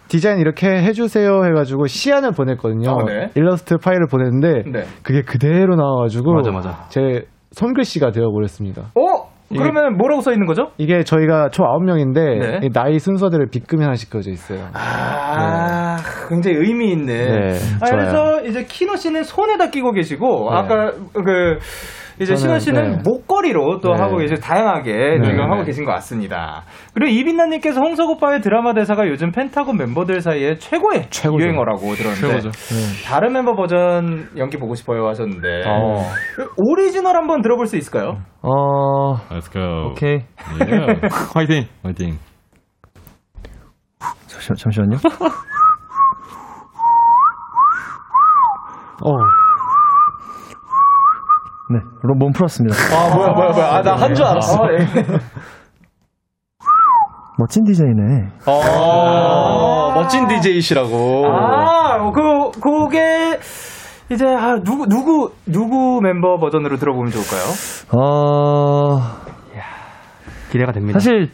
[0.07, 2.91] 디자인 이렇게 해주세요 해가지고 시안을 보냈거든요.
[2.91, 3.29] 어, 네.
[3.35, 4.83] 일러스트 파일을 보냈는데 네.
[5.03, 6.85] 그게 그대로 나와가지고 맞아, 맞아.
[6.89, 8.91] 제 손글씨가 되어버렸습니다.
[8.95, 9.37] 어?
[9.49, 10.71] 그러면 뭐라고 써 있는 거죠?
[10.77, 12.69] 이게 저희가 총 9명인데 네.
[12.73, 14.67] 나이 순서대로 B급이 하나씩 그어져 있어요.
[14.73, 15.97] 아,
[16.27, 17.15] 굉장히 의미 있는.
[17.15, 17.89] 네, 아.
[17.89, 20.57] 그래서 이제 키노 씨는 손에다 끼고 계시고, 네.
[20.57, 21.59] 아까 그,
[22.20, 22.97] 이제 신원 씨는 네.
[23.03, 24.01] 목걸이로 또 네.
[24.01, 25.43] 하고 계시고 다양하게 네, 지금 네.
[25.43, 26.63] 하고 계신 것 같습니다.
[26.93, 31.09] 그리고 이빈나님께서 홍석 오빠의 드라마 대사가 요즘 펜타곤 멤버들 사이에 최고의
[31.39, 32.51] 유행어라고 들었는데 최고죠.
[33.05, 36.01] 다른 멤버 버전 연기 보고 싶어요 하셨는데 어.
[36.57, 38.18] 오리지널 한번 들어볼 수 있을까요?
[38.41, 39.91] 어, Let's go.
[39.91, 40.13] 오케이.
[40.13, 40.24] 예.
[41.34, 41.65] 화이팅.
[41.84, 42.18] 화이팅.
[44.28, 44.97] 잠시, 잠시만요.
[49.03, 49.46] 어.
[51.70, 52.76] 네, 로- 몸 풀었습니다.
[52.95, 53.65] 아, 뭐야, 뭐야, 뭐야.
[53.76, 54.63] 아, 나 한 줄 알았어.
[54.63, 54.78] 아, 예.
[57.39, 58.30] 멋진 DJ네.
[58.47, 61.28] 어, 멋진 DJ시라고.
[61.28, 63.38] 아, 그, 그게,
[64.09, 67.43] 이제, 아, 누구, 누구, 누구 멤버 버전으로 들어보면 좋을까요?
[68.01, 68.99] 어,
[70.51, 70.97] 기대가 됩니다.
[70.99, 71.30] 사실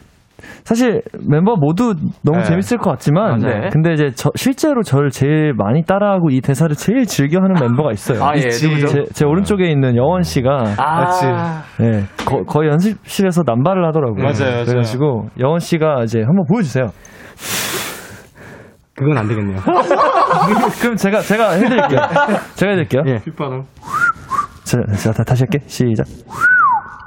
[0.63, 2.43] 사실 멤버 모두 너무 네.
[2.43, 3.69] 재밌을 것 같지만 맞아요.
[3.71, 8.23] 근데 이제 저- 실제로 저를 제일 많이 따라하고 이 대사를 제일 즐겨하는 멤버가 있어요.
[8.23, 8.49] 아, 예?
[8.49, 14.23] 제, 제 오른쪽에 있는 영원 씨가 아, 네, 거, 거의 연습실에서 남발을 하더라고요.
[14.23, 14.65] 맞아요, 맞아요.
[14.65, 16.87] 그래가지고 영원 씨가 이제 한번 보여주세요.
[18.95, 19.57] 그건 안 되겠네요.
[20.81, 21.99] 그럼 제가 제가 해드릴게요.
[22.55, 23.01] 제가 해드릴게요.
[23.07, 23.17] 예.
[24.63, 25.59] 자, 자 다, 다시 할게.
[25.67, 26.05] 시작.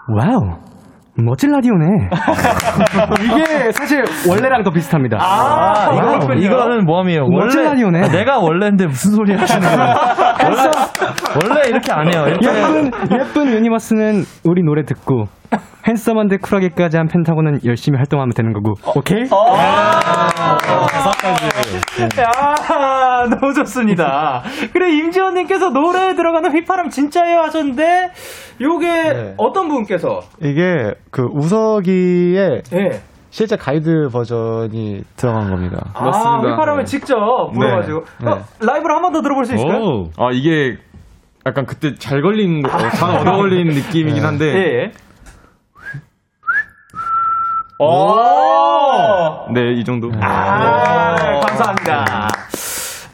[0.09, 0.76] 와우.
[1.24, 2.08] 멋진 라디오네.
[3.24, 5.18] 이게 사실 원래랑 더 비슷합니다.
[5.20, 6.40] 아, 이거, 그렇군요.
[6.40, 7.26] 이거는 모함이에요.
[7.28, 8.00] 멋진 라디오네.
[8.04, 9.94] 아, 내가 원래인데 무슨 소리 하시는 거예요?
[10.44, 12.26] 원래, 원래 이렇게 안 해요.
[12.26, 15.24] 이렇게 예쁜, 예쁜 유니버스는 우리 노래 듣고
[15.86, 19.22] 핸섬한데 쿨하게까지 한 펜타곤은 열심히 활동하면 되는 거고 오케이?
[22.20, 24.42] 야, 너무 좋습니다.
[24.72, 28.11] 그래, 임지원님께서 노래에 들어가는 휘파람 진짜예요 하셨는데,
[28.61, 29.34] 요게 네.
[29.36, 33.01] 어떤 분께서, 이게 그 우석이의 예.
[33.30, 35.90] 실제 가이드 버전이 들어간 겁니다.
[35.94, 36.51] 아, 맞습니다.
[36.53, 36.84] 휘파람을 네.
[36.84, 37.16] 직접
[37.53, 38.05] 불어가지고.
[38.24, 38.30] 네.
[38.30, 39.78] 어, 라이브로 한 번 더 들어볼 수 있을까요?
[39.80, 40.11] 오.
[40.16, 40.76] 아, 이게
[41.47, 44.90] 약간 그때 잘 걸린, 거, 어, 잘 얻어 걸린 느낌이긴 한데.
[47.81, 47.85] 예.
[47.85, 49.53] 오!
[49.53, 50.11] 네, 이 정도.
[50.20, 52.29] 아, 감사합니다.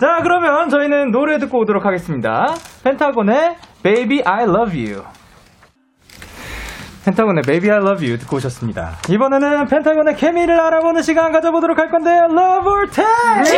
[0.00, 2.54] 자, 그러면 저희는 노래 듣고 오도록 하겠습니다.
[2.84, 5.04] 펜타곤의 Baby I Love You.
[7.04, 8.92] 펜타곤의 Baby I Love You 듣고 오셨습니다.
[9.08, 12.28] 이번에는 펜타곤의 케미를 알아보는 시간 가져보도록 할 건데요.
[12.30, 13.50] Love or Tag!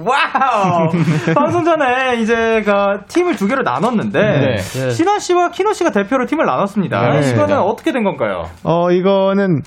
[0.06, 0.88] 와우!
[1.34, 2.72] 방송 전에 이제 그
[3.08, 4.90] 팀을 두 개로 나눴는데 네.
[4.90, 7.20] 신원 씨와 키노 씨가 대표로 팀을 나눴습니다.
[7.20, 7.30] 네.
[7.30, 8.44] 이거는 어떻게 된 건가요?
[8.64, 9.60] 어, 이거는,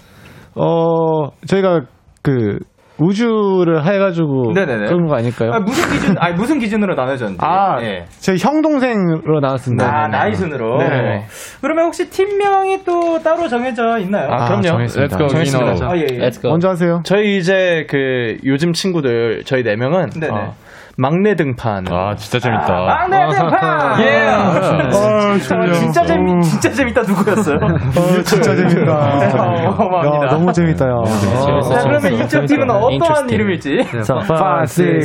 [0.56, 1.82] 어, 저희가
[2.22, 2.60] 그,
[2.98, 4.54] 우주를 해가지고.
[4.54, 4.86] 네네네.
[4.86, 5.52] 그런 거 아닐까요?
[5.54, 7.40] 아, 무슨 기준, 아니 무슨 기준으로 나눠졌는지.
[7.44, 8.06] 아, 예.
[8.20, 9.86] 저희 형 동생으로 나왔습니다.
[9.86, 10.78] 아, 나이 순으로.
[10.78, 11.26] 네.
[11.62, 14.30] 그러면 혹시 팀명이 또 따로 정해져 있나요?
[14.32, 14.62] 아, 그럼요.
[14.64, 15.16] 정했습니다.
[15.16, 15.86] Let's go, 정했습니다.
[15.90, 16.18] 아, 예, 예.
[16.20, 16.50] Let's go.
[16.52, 17.02] 먼저 하세요.
[17.04, 20.34] 저희 이제 그 요즘 친구들 저희 네 명은 네네.
[20.34, 20.54] 어,
[20.98, 21.86] 막내 등판.
[21.92, 22.68] 아, 진짜 재밌다.
[22.74, 23.98] 막내 대파!
[24.00, 24.28] 예.
[24.30, 27.58] 아, 진짜, 진짜 재미, 진짜 재밌다 누구였어요?
[27.58, 28.92] 어, 진짜 재밌다.
[28.92, 30.96] 야, 너무 재밌다, 야.
[31.04, 33.30] 자, 그러면 이쪽 팀은 어떠한.
[33.30, 33.86] 이름일지?
[34.06, 35.02] 자, 5, 6, 7,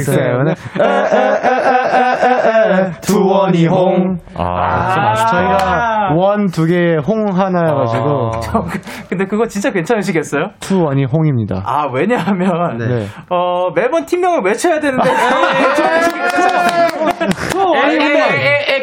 [3.01, 4.17] 투원이 홍.
[4.37, 8.31] 아, 저희가 원 두 개, 홍 하나여가지고,
[9.09, 10.51] 근데 그거 진짜 괜찮으시겠어요?
[10.61, 11.63] 투 원이 홍입니다.
[11.65, 13.07] 아, 왜냐하면, 네.
[13.31, 15.09] 어, 매번 팀명을 외쳐야 되는데,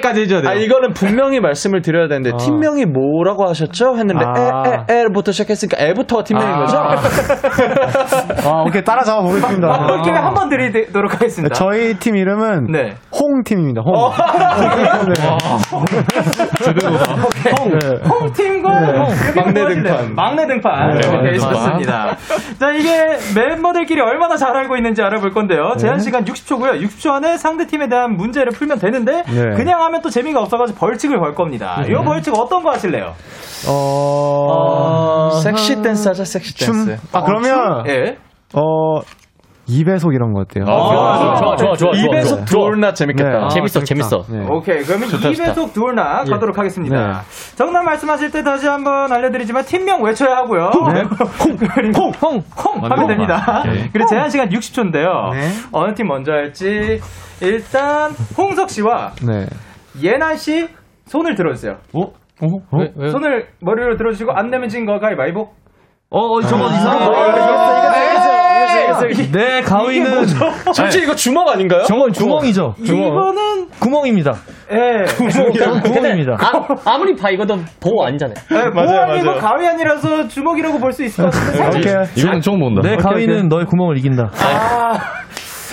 [0.08, 0.51] 에에에까지 해줘야 돼요.
[0.51, 3.95] 아 이거는 분명히 말씀을 드려야 되는데 팀명이 뭐라고 하셨죠?
[3.97, 4.86] 했는데 아.
[4.89, 6.78] 에 에 에부터 시작했으니까 에부터 팀명인 거죠?
[6.78, 9.68] 아, 오케이, 따라잡아 보겠습니다.
[9.68, 11.55] 바꿀 기회 한 번 드리도록 하겠습니다.
[11.55, 12.95] 저희 팀 이름은 네.
[13.14, 13.82] 홍팀입니다.
[13.82, 14.12] 홍.
[17.72, 17.97] 네.
[18.10, 18.97] 홈팀과 네.
[19.36, 20.16] 막내 막내 등판.
[20.16, 20.88] 막내 등판.
[20.89, 22.16] 네, 이렇게 막내 있었습니다.
[22.60, 25.74] 자, 이게 멤버들끼리 얼마나 잘 알고 있는지 알아볼 건데요.
[25.78, 26.82] 제한 시간 60초고요.
[26.84, 29.55] 60초 안에 상대 팀에 대한 문제를 풀면 되는데 네.
[29.55, 31.81] 그냥 하면 또 재미가 없어가지고 벌칙을 걸 겁니다.
[31.87, 33.13] 이 벌칙 어떤 거 하실래요?
[33.67, 36.85] 어, 섹시 댄스 하자 섹시 춤.
[36.85, 37.01] 댄스.
[37.15, 38.17] 아, 그러면, 예.
[38.53, 39.01] 어,
[39.69, 40.63] 2배속 이런 거 어때요?
[40.65, 41.91] 아, 좋아, 좋아, 좋아, 좋아.
[41.93, 43.29] 이배속 두올나 재밌겠다.
[43.39, 43.47] 네.
[43.49, 44.23] 재밌어, 아, 재밌어.
[44.29, 44.45] 네.
[44.49, 45.51] 오케이, 그러면 좋다, 좋다.
[45.51, 46.29] 2배속 두올나 예.
[46.31, 46.95] 가도록 하겠습니다.
[46.95, 47.13] 네.
[47.57, 50.69] 정답 말씀하실 때 다시 한번 알려드리지만 팀명 외쳐야 하고요.
[50.93, 51.01] 네.
[51.43, 53.07] 홍, 홍, 홍, 하면 홍.
[53.07, 53.63] 됩니다.
[53.67, 53.89] 오케이.
[53.91, 55.31] 그리고 제한 시간 60초인데요.
[55.33, 55.49] 네.
[55.73, 57.01] 어느 팀 먼저 할지
[57.41, 59.47] 일단 홍석 씨와 네.
[60.03, 60.67] 예난 씨
[61.05, 61.77] 손을 들어주세요.
[61.93, 62.01] 어?
[62.77, 63.09] 왜, 왜?
[63.09, 65.41] 손을 머리로 들어주시고 안 내면 진 거 가위바위보.
[66.09, 67.05] 어, 어 저거 아, 이상해.
[67.05, 68.37] 이겼어.
[69.31, 70.25] 내 가위는
[70.73, 71.83] 솔직히 이거 주먹 아닌가요?
[71.83, 72.75] 저건 구멍이죠.
[72.79, 74.33] 이거는 구멍입니다.
[74.71, 75.05] 예.
[75.05, 76.37] 저건 구멍입니다.
[76.39, 78.35] 아, 아무리 봐, 이거도 보호 아니잖아요.
[78.49, 82.81] 네, 뭐 아니고 가위 아니라서 주먹이라고 볼 수 있을 것 같은데 살짝 이건 처음 본다.
[82.81, 84.31] 내 가위는 너의 구멍을 이긴다.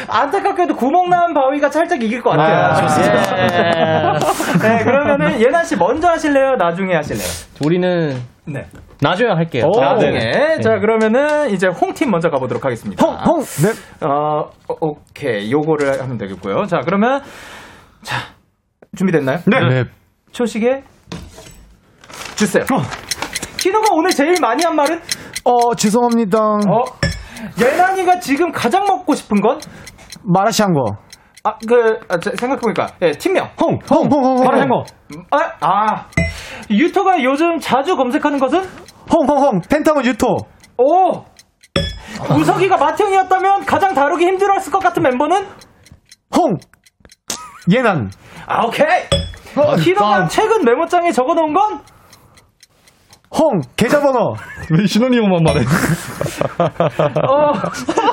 [0.09, 2.57] 아, 안타깝게도 구멍 난 바위가 살짝 이길 것 같아요.
[2.57, 4.69] 아, 좋습니다.
[4.69, 6.57] 네, 그러면은 예나 씨 먼저 하실래요?
[6.57, 7.27] 나중에 하실래요?
[7.65, 8.67] 우리는 네.
[9.01, 9.71] 나중에 할게요.
[9.75, 10.19] 나중에.
[10.19, 10.61] 네.
[10.61, 13.05] 자, 그러면은 이제 홍팀 먼저 가보도록 하겠습니다.
[13.05, 13.41] 홍, 홍.
[13.43, 14.07] 네.
[14.07, 15.51] 어, 어, 오케이.
[15.51, 16.67] 요거를 하면 되겠고요.
[16.67, 17.23] 자, 그러면
[18.03, 18.17] 자,
[18.97, 19.39] 준비됐나요?
[19.47, 19.85] 네.
[20.33, 20.83] 초식에
[22.35, 22.65] 주세요.
[23.59, 25.01] 키노가 오늘 제일 많이 한 말은?
[25.45, 26.39] 어, 죄송합니다.
[26.39, 26.85] 어,
[27.61, 29.59] 예난이가 지금 가장 먹고 싶은 건?
[30.25, 30.97] 마라샹궈.
[31.45, 33.49] 아, 그, 아, 저, 생각해보니까, 예, 팀명.
[33.61, 34.45] 홍, 홍, 홍, 홍, 홍.
[34.47, 34.85] 마라샹궈.
[35.31, 36.07] 아, 아.
[36.71, 38.61] 유토가 요즘 자주 검색하는 것은?
[39.13, 39.61] 홍, 홍, 홍.
[39.69, 40.27] 펜타곤 유토.
[40.79, 41.25] 오!
[42.31, 45.47] 우석이가 마태형이었다면 가장 다루기 힘들었을 것 같은 멤버는?
[46.37, 46.57] 홍.
[47.71, 48.11] 예난.
[48.47, 48.87] 아, 오케이!
[49.83, 51.81] 키노가 최근 메모장에 적어 놓은 건?
[53.39, 53.61] 홍.
[53.77, 54.35] 계좌번호.
[54.71, 55.61] 왜 신혼이용만 말해?
[57.29, 57.53] 어,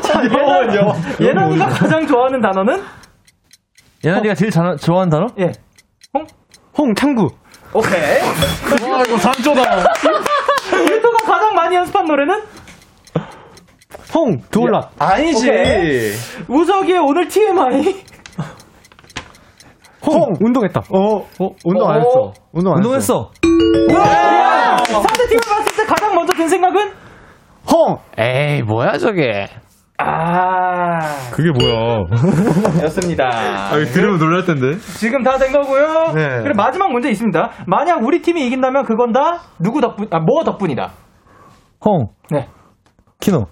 [0.02, 2.82] 자, 예난, 예난이가 가장 좋아하는 단어는?
[4.04, 5.28] 예나리가 제일 자, 좋아하는 단어?
[5.40, 5.52] 예.
[6.14, 6.26] 홍?
[6.78, 7.28] 홍, 탕구.
[7.74, 8.20] 오케이.
[8.92, 9.62] 와, 이거 산조다.
[10.90, 12.42] 유토가 가장 많이 연습한 노래는?
[14.14, 14.38] 홍.
[14.50, 14.90] 두올라.
[15.00, 15.48] 아니지.
[15.50, 16.12] 오케이.
[16.50, 18.04] 우석이의 오늘 TMI?
[20.04, 20.34] 홍.
[20.42, 20.82] 운동했다.
[20.90, 22.34] 어, 어, 운동 안 했어.
[22.52, 22.90] 운동 안 했어.
[22.90, 23.32] 운동했어.
[23.62, 26.92] 상대팀을 봤을 때 가장 먼저 든 생각은?
[27.72, 27.98] 홍.
[28.18, 29.48] 에이, 뭐야, 저게.
[29.98, 31.00] 아,
[31.32, 32.06] 그게 뭐야?
[32.84, 33.30] 였습니다.
[33.30, 34.78] 아, 들으면 놀랄 텐데.
[34.98, 36.14] 지금 다 된 거고요.
[36.16, 36.42] 네.
[36.42, 37.52] 그리고 마지막 문제 있습니다.
[37.68, 40.90] 만약 우리 팀이 이긴다면 그건 다 누구 덕분, 아, 뭐 덕분이다.
[41.86, 42.08] 홍.
[42.32, 42.48] 네.
[43.20, 43.46] 키노.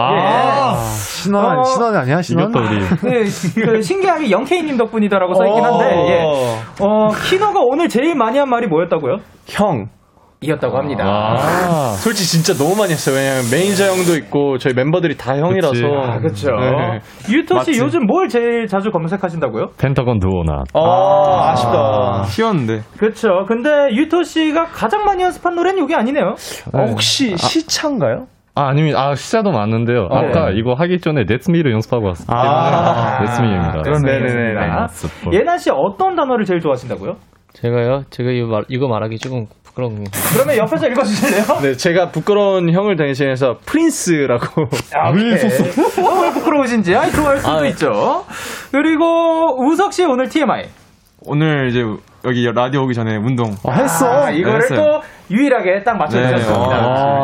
[0.00, 2.50] 아, 신원, 어, 신원 아니야, 신원?
[2.50, 2.80] 이겼다, 우리.
[2.96, 6.22] 그, 그 신기하게 영케이님 덕분이다라고 써있긴 한데, 예.
[6.80, 9.16] 어, 키노가 오늘 제일 많이 한 말이 뭐였다고요?
[9.48, 9.88] 형.
[10.40, 11.04] 이었다고 합니다.
[11.04, 11.94] 아.
[11.98, 13.16] 솔직히 진짜 너무 많이 했어요.
[13.16, 15.72] 왜냐면 매니저 형도 있고 저희 멤버들이 다 형이라서.
[15.72, 15.84] 그치.
[15.84, 16.50] 아, 그쵸.
[16.52, 17.00] 네.
[17.28, 17.80] 유토 씨 맞지.
[17.80, 19.70] 요즘 뭘 제일 자주 검색하신다고요?
[19.78, 20.62] 펜타곤 Do or Not.
[20.74, 22.22] 아, 아 쉽다.
[22.28, 22.82] 쉬웠는데.
[22.98, 23.46] 그쵸.
[23.48, 26.36] 근데 유토 씨가 가장 많이 연습한 노래는 이게 아니네요.
[26.72, 28.26] 어, 혹시 시차인가요?
[28.58, 30.08] 아, 아니면, 아, 시차도 많은데요.
[30.10, 30.56] 어, 아까 네.
[30.58, 32.26] 이거 하기 전에 That's Me를 연습하고 왔어요.
[32.36, 33.20] 아.
[33.20, 33.82] That's Me입니다.
[33.82, 34.54] 네네네.
[35.32, 37.14] 예나 씨 어떤 단어를 제일 좋아하신다고요?
[37.52, 38.02] 제가요?
[38.10, 40.10] 제가 이거, 말, 이거 말하기 조금 부끄러운 게.
[40.34, 41.60] 그러면 옆에서 읽어주실래요?
[41.62, 44.62] 네, 제가 부끄러운 형을 대신해서 프린스라고.
[44.96, 47.68] 아, 왜 어, 왜 부끄러우신지 아이 좋아할 수도 아, 네.
[47.68, 48.24] 있죠.
[48.72, 50.64] 그리고 우석 씨 오늘 TMI.
[51.26, 51.82] 오늘 이제
[52.24, 53.50] 여기 라디오 오기 전에 운동.
[53.50, 54.24] 했어.
[54.24, 54.78] 아, 이거를 했어요.
[54.78, 56.68] 또 유일하게 딱 맞춰주셨습니다.
[56.68, 56.78] 네, 아.
[56.78, 57.17] 이렇게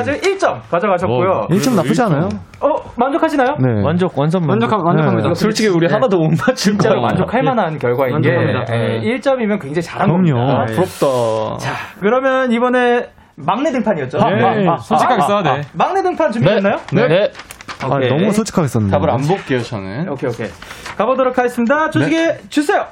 [0.00, 1.46] 해가지고 1점 가져가셨고요.
[1.50, 2.28] 1점 나쁘지 않아요?
[2.60, 3.56] 어 만족하시나요?
[3.58, 3.82] 네.
[3.82, 4.68] 만족, 완전 만족.
[4.68, 5.28] 만족하- 만족합니다.
[5.28, 5.34] 네.
[5.34, 7.06] 솔직히 우리 하나 도 못 맞출 진짜로 거예요.
[7.06, 8.76] 만족할 만한 결과인 게 만족합니다.
[8.76, 10.34] 예, 1점이면 굉장히 잘한 그럼요.
[10.46, 10.60] 겁니다.
[10.62, 11.58] 아, 부럽다.
[11.58, 14.18] 자, 그러면 이번에 막내 등판이었죠?
[14.18, 15.62] 예, 솔직하게 써야 돼.
[15.72, 16.76] 막내 등판 준비됐나요?
[16.92, 17.08] 네.
[17.08, 17.30] 네.
[17.82, 18.08] 아, 오케이.
[18.10, 18.90] 너무 솔직하게 썼네.
[18.90, 20.10] 답을 안 볼게요, 저는.
[20.10, 20.48] 오케이, 오케이.
[20.98, 21.88] 가보도록 하겠습니다.
[21.88, 22.84] 조식에 주세요.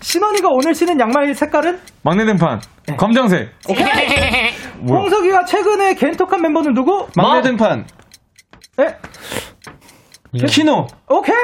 [0.00, 1.78] 신원이가 오늘 신은 양말 색깔은?
[2.02, 2.60] 막내 등판.
[2.96, 3.50] 검정색.
[4.88, 7.06] 홍석이가 최근에 겐톡한 멤버는 누구?
[7.16, 7.86] 막내 등판.
[8.80, 8.96] 예?
[10.46, 10.86] 키노.
[11.08, 11.34] 오케이!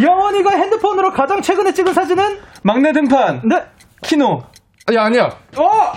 [0.00, 2.38] 영원이가 핸드폰으로 가장 최근에 찍은 사진은?
[2.62, 3.42] 막내 등판.
[3.44, 3.62] 네.
[4.02, 4.42] 키노.
[4.94, 5.24] 야, 아니야.
[5.56, 5.92] 어!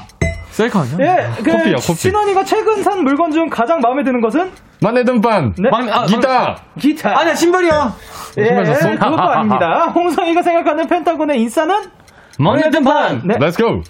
[0.49, 0.97] 셀카 아니야?
[0.99, 1.93] 예, 그, 커피야, 커피.
[1.93, 4.51] 신원이가 최근 산 물건 중 가장 마음에 드는 것은?
[4.81, 5.55] 만내 등판.
[5.57, 5.69] 네.
[5.69, 6.57] 막내, 아, 기타.
[6.77, 7.17] 기타.
[7.17, 7.95] 아니야, 신발이야.
[8.39, 8.89] 예, 신발 샀어?
[8.91, 9.83] 그것도 아닙니다.
[9.95, 12.00] 홍성이가 생각하는 펜타곤의 인싸는?
[12.41, 13.21] 막내 등판!
[13.25, 13.35] 네.
[13.35, 13.81] Let's go.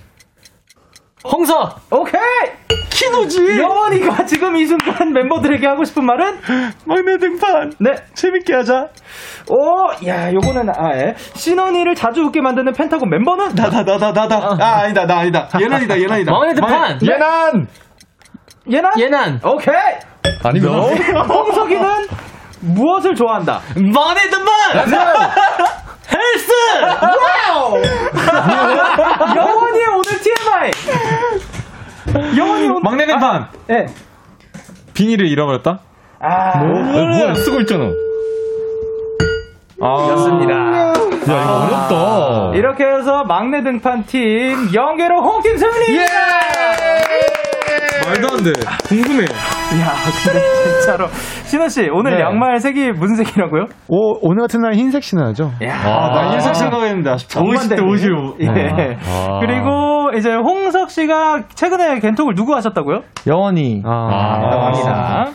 [1.23, 1.79] 홍석!
[1.91, 2.21] 오케이!
[2.89, 3.59] 키노지!
[3.59, 6.39] 여원이가 지금 이 순간 멤버들에게 하고 싶은 말은?
[6.85, 7.73] 막내 등판.
[7.79, 7.95] 네.
[8.13, 8.89] 재밌게 하자.
[9.49, 11.15] 오, 야, 요거는, 아, 예.
[11.35, 13.55] 신원이를 자주 웃게 만드는 펜타곤 멤버는?
[13.55, 14.57] 나, 나, 나, 나, 나, 나.
[14.59, 15.47] 아, 아니다, 나 아니다.
[15.59, 16.31] 옌안이다, 옌안이다.
[16.31, 16.99] 막내 등판!
[17.01, 17.67] 옌안.
[18.69, 18.91] 옌안?
[18.99, 19.41] 옌안!
[19.43, 19.73] 오케이!
[20.43, 20.77] 아니구나.
[21.23, 22.07] 홍석이는
[22.61, 23.61] 무엇을 좋아한다?
[23.75, 25.80] 막내 등판!
[26.13, 26.51] 헬스!
[27.49, 27.81] 와우!
[29.35, 30.71] 여원이의 오늘 TMI!
[32.37, 32.81] 영원이 오늘.
[32.83, 33.47] 막내 등판.
[33.69, 33.85] 예.
[34.93, 35.79] 비닐을 잃어버렸다?
[36.19, 37.85] 아, 뭐, 뭐야, 쓰고 있잖아.
[39.83, 40.53] 아, 였습니다.
[40.53, 40.93] 야,
[41.23, 42.51] 이거 어렵다.
[42.57, 45.97] 이렇게 해서 막내 등판 팀 연계로 홍팀 승리!
[45.97, 46.05] 예!
[48.05, 48.51] 말도 안 돼.
[48.87, 49.23] 궁금해.
[49.23, 49.93] 야,
[50.23, 51.07] 근데 진짜로.
[51.45, 52.21] 신원 씨, 오늘 네.
[52.21, 53.65] 양말 색이 무슨 색이라고요?
[53.87, 55.51] 오, 오늘 같은 날 흰색 신어야죠.
[55.63, 57.39] 야, 아, 나 흰색 생각했는데 아쉽다.
[57.39, 57.75] 정반대.
[57.75, 58.35] 50대 55.
[58.41, 58.97] 예.
[59.07, 59.39] 아.
[59.39, 63.01] 그리고 이제 홍석 씨가 최근에 겐톡을 누구 하셨다고요?
[63.27, 63.81] 영원히.
[63.85, 65.31] 아, 합니다.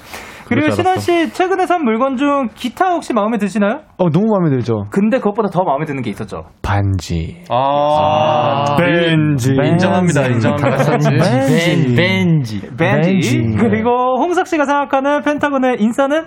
[0.46, 3.80] 그리고 신원 씨 최근에 산 물건 중 기타 혹시 마음에 드시나요?
[3.98, 4.84] 어, 너무 마음에 들죠.
[4.90, 6.44] 근데 그것보다 더 마음에 드는 게 있었죠.
[6.62, 7.42] 반지.
[7.50, 9.52] 아, 벤지.
[9.52, 10.98] 인정합니다, 인정합니다.
[10.98, 11.96] 벤, 벤지.
[11.96, 12.76] 벤지.
[12.76, 13.56] 벤지.
[13.58, 13.90] 그리고
[14.20, 16.24] 홍석 씨가 생각하는 펜타곤의 인싸는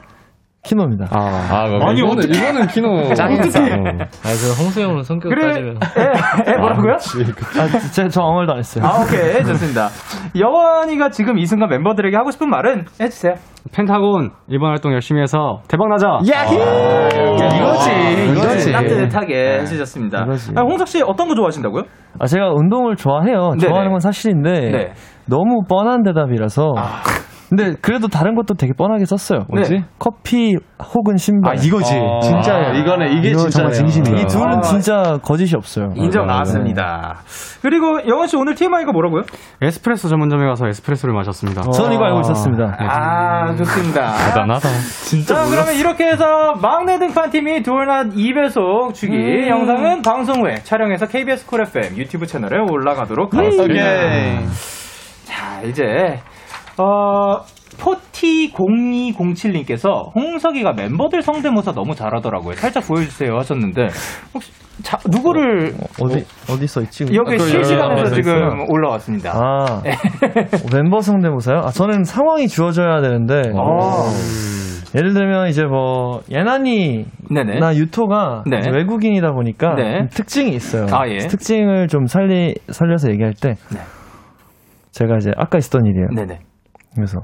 [0.63, 1.05] 키노입니다.
[1.11, 2.37] 아, 아니, 이거는, 어떡해.
[2.37, 3.13] 이거는 키노.
[3.15, 3.43] 짱이다.
[3.43, 5.47] 아, 그 홍수영은 성격 그래.
[5.47, 5.79] 따지면.
[5.97, 6.93] 예, 예, 뭐라고요?
[6.93, 8.85] 아, 제가 저 아무 말도 안 했어요.
[8.85, 9.43] 아, 오케이.
[9.45, 9.87] 좋습니다.
[10.37, 13.35] 영원이가 지금 이 순간 멤버들에게 하고 싶은 말은 해주세요.
[13.73, 16.07] 펜타곤 이번 활동 열심히 해서 대박 나자.
[16.31, 16.55] 야히!
[17.57, 18.71] 이거지, 이거지.
[18.71, 20.23] 따뜻하게 해주셨습니다.
[20.23, 20.51] 이거지.
[20.55, 21.83] 아, 홍석 씨 어떤 거 좋아하신다고요?
[22.19, 23.51] 아, 제가 운동을 좋아해요.
[23.57, 23.67] 네네.
[23.67, 24.91] 좋아하는 건 사실인데 네.
[25.25, 26.73] 너무 뻔한 대답이라서.
[27.49, 29.45] 근데 그래도 다른 것도 되게 뻔하게 썼어요.
[29.49, 29.73] 뭐지?
[29.73, 29.83] 네.
[29.97, 30.55] 커피
[30.93, 31.53] 혹은 신발.
[31.53, 31.95] 아, 이거지.
[32.21, 32.73] 진짜예요.
[32.75, 33.49] 이거네, 이게 이거.
[33.49, 34.17] 정말 진심이에요.
[34.17, 34.61] 이 둘은 아.
[34.61, 35.89] 진짜 거짓이 없어요.
[35.95, 37.21] 인정 나왔습니다.
[37.63, 39.23] 그리고 여원 씨 오늘 TMI가 뭐라고요?
[39.61, 41.63] 에스프레소 전문점에 가서 에스프레소를 마셨습니다.
[41.63, 42.77] 저는 이거 알고 있었습니다.
[42.79, 44.13] 아, 좋습니다.
[44.27, 44.69] 대단하다.
[45.25, 50.55] 자, 그러면 이렇게 해서 막내 등판 팀이 Do or Not 2배속 주기 영상은 방송 후에
[50.63, 53.73] 촬영해서 KBS 쿨 FM 유튜브 채널에 올라가도록 하겠습니다.
[53.73, 54.45] 오케이.
[55.25, 56.19] 자, 이제
[56.79, 57.41] 어
[57.77, 62.55] 포티0207님께서 홍석이가 멤버들 성대모사 너무 잘하더라고요.
[62.55, 63.87] 살짝 보여주세요 하셨는데
[64.33, 64.51] 혹시
[64.81, 67.05] 자, 누구를 어 디 어디 써 있지?
[67.13, 68.65] 여기 아, 실시간에서 써 지금.
[68.69, 69.31] 올라왔습니다.
[69.35, 69.83] 아
[70.73, 71.57] 멤버 성대모사요?
[71.65, 74.05] 아 저는 상황이 주어져야 되는데 어.
[74.95, 77.05] 예를 들면 이제 뭐 예나니.
[77.59, 78.57] 나 유토가 네.
[78.71, 79.99] 외국인이다 보니까 네.
[79.99, 80.87] 좀 특징이 있어요.
[80.91, 81.17] 아, 예.
[81.19, 83.79] 특징을 좀 살리 살려서 얘기할 때 네.
[84.91, 86.07] 제가 이제 아까 있었던 일이에요.
[86.15, 86.39] 네네.
[86.95, 87.19] 그래서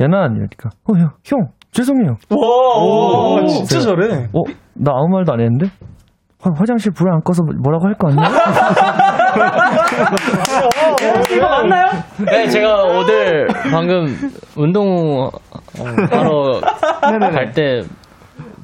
[0.00, 2.16] 예나 이러니까 어 형, 형 죄송해요.
[2.30, 4.28] 와, 진짜 잘해.
[4.32, 4.42] 어
[4.80, 5.66] 나 아무 말도 안 했는데
[6.40, 8.28] 화, 화장실 불 안 꺼서 뭐라고 할 거 아니야?
[11.34, 11.86] 이거 맞나요?
[12.26, 14.06] 네, 제가 오늘 방금
[14.56, 15.30] 운동
[16.10, 16.60] 하러
[17.32, 17.82] 갈 때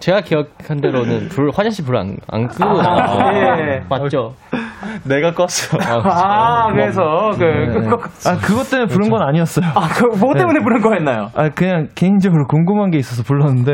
[0.00, 3.56] 제가 기억한 대로는 불 화장실 불 안 안 끄고 나갔어요.
[3.58, 3.82] 예.
[3.88, 4.34] 맞죠?
[5.04, 5.78] 내가 껐어.
[6.04, 7.02] 아, 그래서
[7.38, 9.66] 그 그거 아 그것 때문에 부른 건 아니었어요.
[9.74, 11.30] 아, 그뭐 때문에 부른 거였나요?
[11.34, 13.72] 아 그냥 개인적으로 궁금한 게 있어서 불렀는데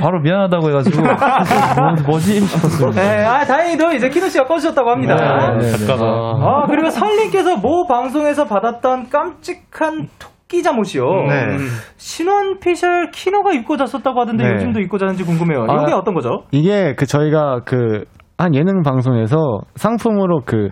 [0.00, 2.90] 바로 미안하다고 해가지고 뭐, 뭐지 싶었어요.
[2.90, 5.14] 네, 아, 다행히도 이제 키노 씨가 꺼주셨다고 합니다.
[5.14, 5.92] 네, 네, 네.
[5.92, 11.04] 아, 그리고 설님께서 모 방송에서 받았던 깜찍한 토끼 잠옷이요.
[11.28, 11.44] 네.
[11.56, 11.68] 음.
[11.96, 14.54] 신원 피셜 키노가 입고 잤었다고 하던데 네.
[14.54, 15.66] 요즘도 입고 자는지 궁금해요.
[15.68, 16.44] 아, 이게 어떤 거죠?
[16.50, 18.04] 이게 그 저희가 그
[18.42, 20.70] 한 예능 방송에서 상품으로 그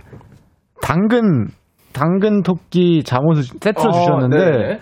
[0.82, 1.46] 당근
[1.92, 4.80] 당근 토끼 잠옷을 세트로 어, 주셨는데 네.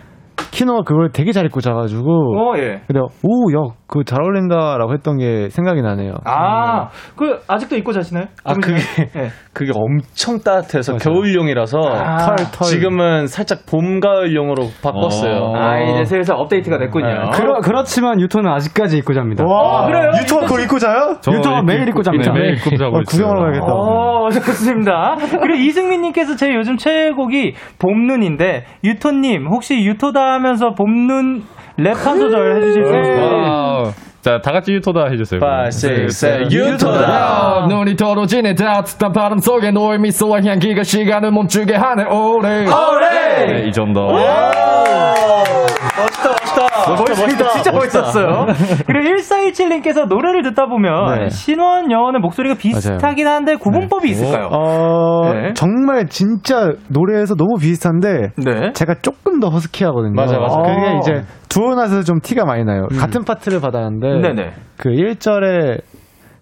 [0.53, 2.80] 키노가 그걸 되게 잘 입고 자가지고 어, 예.
[2.86, 6.12] 근데 오야 그거 잘 어울린다라고 했던 게 생각이 나네요.
[6.24, 8.26] 아, 그 아직도 입고 자시나요?
[8.45, 9.30] 아, 그게, 네.
[9.55, 12.16] 그게 엄청 따뜻해서 겨울용이라서 아.
[12.18, 12.66] 털, 털.
[12.68, 15.55] 지금은 살짝 봄, 가을용으로 바꿨어요.
[15.57, 17.30] 아, 이제 슬슬 업데이트가 됐군요.
[17.32, 19.45] 그러, 그렇지만 유토는 아직까지 입고 잡니다.
[19.45, 20.11] 아, 그래요?
[20.20, 21.16] 유토가 그걸 입고 자요?
[21.26, 22.30] 유토가 매일 입고 잡니다.
[22.32, 23.05] 네, 매일 입고 자고 어, 있어요.
[23.05, 23.72] 구경하러 가야겠다.
[23.72, 25.16] 어, 좋습니다.
[25.41, 31.43] 그리고 이승민 님께서 제 요즘 최애곡이 봄눈인데, 유토 님, 혹시 유토다 하면서 봄눈
[31.79, 33.22] 랩 한 소절 해주실 수 있어요?
[33.43, 33.93] 와우.
[34.20, 35.41] 자, 다 같이 유토다 해주세요.
[35.41, 37.03] 5, 6, 7, 유토다!
[37.03, 43.47] 야, 눈이 떨어지네 따뜻한 바람 속에 너의 미소와 향기가 시간을 멈추게 하네 오래 오래!
[43.47, 44.09] 네, 이 정도
[46.91, 47.22] 멋있다.
[47.22, 48.47] 멋있다, 진짜 멋있었어요.
[48.86, 51.28] 그리고 1417님께서 노래를 듣다 보면 네.
[51.28, 54.49] 신원 여원은 목소리가 비슷하긴 한데 구분법이 있을까요?
[54.53, 55.53] 어, 네.
[55.55, 58.72] 정말 진짜 노래에서 너무 비슷한데 네.
[58.72, 60.14] 제가 조금 더 허스키하거든요.
[60.14, 60.57] 맞아, 맞아.
[60.59, 60.99] 그게 어.
[60.99, 62.86] 이제 Do or Not에서 좀 티가 많이 나요.
[62.99, 64.51] 같은 파트를 받았는데 네네.
[64.76, 65.80] 그 1절에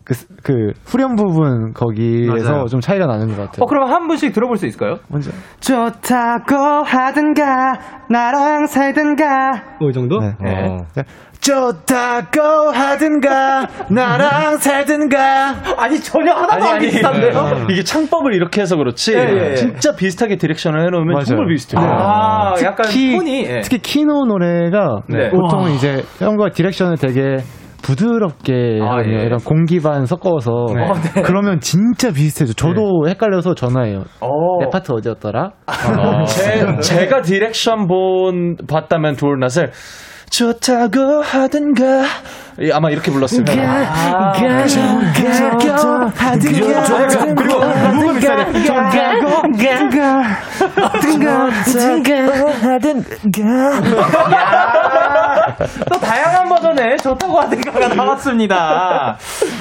[0.06, 2.66] 그, 그 후렴 부분 거기에서 맞아요.
[2.66, 3.56] 좀 차이가 나는 것 같아요.
[3.62, 4.98] 어, 그럼 한 분씩 들어볼 수 있을까요?
[5.08, 6.54] 먼저 좋다고
[6.84, 7.72] 하든가
[8.08, 9.50] 나랑 살든가
[9.80, 10.20] 뭐이 정도?
[10.20, 10.32] 네.
[10.40, 11.02] 네.
[11.40, 12.40] 좋다고
[12.72, 17.66] 하든가 나랑 살든가 아니, 전혀 하나도 안 비슷한데요?
[17.70, 19.54] 이게 창법을 이렇게 해서 그렇지 예, 예.
[19.54, 21.24] 진짜 비슷하게 direction을 해놓으면 맞아요.
[21.24, 21.80] 정말 비슷해요.
[21.84, 23.44] 아, 약간 특히- 톤이.
[23.44, 23.60] 예.
[23.60, 25.30] 특히 키노 노래가 네.
[25.30, 27.38] 보통은 이제 형과 direction을 되게
[27.86, 29.20] 부드럽게 아, 하거든요.
[29.20, 29.24] 예.
[29.26, 30.82] 약간 공기 반 섞어서 네.
[30.82, 31.22] 어, 네.
[31.22, 32.52] 그러면 진짜 비슷해져.
[32.54, 34.02] 저도 헷갈려서 전화해요.
[34.20, 34.28] 어.
[34.60, 35.52] 내 파트 어디였더라?
[36.26, 39.70] 제, 제가 direction 본 봤다면 Do or Not을
[40.30, 42.02] 좋다고 하든가
[42.62, 43.44] 예, 아마 이렇게 불렀어요.
[43.44, 46.42] 가, 가, 가, 좋다고 하든가.
[46.42, 49.20] 그리고 가, 가, 가,
[49.88, 52.56] 가, 좋다고
[55.90, 59.16] 또 다양한 버전의 좋다고 하든가가 나왔습니다.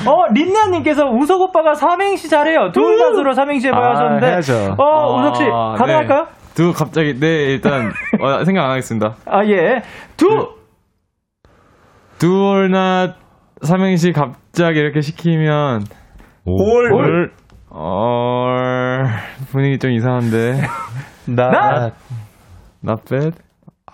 [0.06, 2.72] 어, 린나님께서 우석 오빠가 삼행시 잘해요.
[2.74, 4.28] 좋은 가수로 삼행시 해봐야 아, 하셨는데.
[4.28, 4.76] 해야죠.
[4.78, 6.22] 어, 우석 씨, 아, 가능할까요?
[6.26, 6.46] 네.
[6.56, 9.16] 두 갑자기 네 일단 어, 생각 안 하겠습니다.
[9.26, 9.82] 아, 예.
[10.16, 10.56] 두!
[12.18, 13.14] 두올나
[13.62, 15.84] 삼행시 갑자기 이렇게 시키면
[16.46, 16.94] 올.
[16.94, 17.32] 올.
[17.70, 19.04] 어
[19.52, 20.62] 분위기 좀 이상한데
[21.28, 21.92] 나.
[22.82, 23.34] Not bad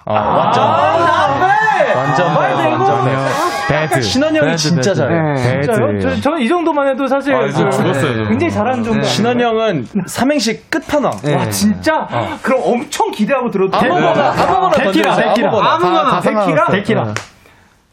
[0.06, 1.61] 아, 완전.
[1.96, 2.84] 완전 말 봐요, 대고.
[2.84, 3.28] 완전.
[3.68, 4.02] Bad.
[4.02, 4.96] 신원 형이 bad, 진짜 bad.
[4.96, 5.22] 잘해.
[5.34, 5.62] 네.
[5.62, 6.00] 진짜요?
[6.02, 8.30] 저, 저는 이 정도만 해도 사실 아, 이제 그 죽었어요, 저.
[8.30, 9.04] 굉장히 잘하는 정도.
[9.04, 11.12] 신원 형은 삼행시 끝판왕.
[11.36, 12.08] 와 진짜?
[12.42, 13.94] 그럼 엄청 기대하고 들어도 돼요?
[13.94, 15.48] 아무거나, 아무거나 데키라, 던져주세요, 데키라.
[15.50, 15.72] 아무거나.
[15.74, 16.04] 아무거나.
[16.04, 16.44] 다- 다 데키라.
[16.46, 16.76] 상관없어요.
[16.78, 17.04] 데키라.
[17.06, 17.14] 네.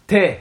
[0.06, 0.40] 대.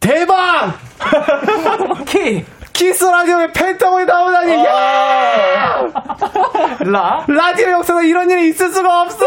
[0.00, 0.74] 대박!
[2.06, 2.44] 키.
[2.72, 5.86] 키스 라디오에 펜타곤이 나오다니, 야!
[6.80, 7.24] 라.
[7.28, 9.24] 라디오 역사가 이런 일이 있을 수가 없어!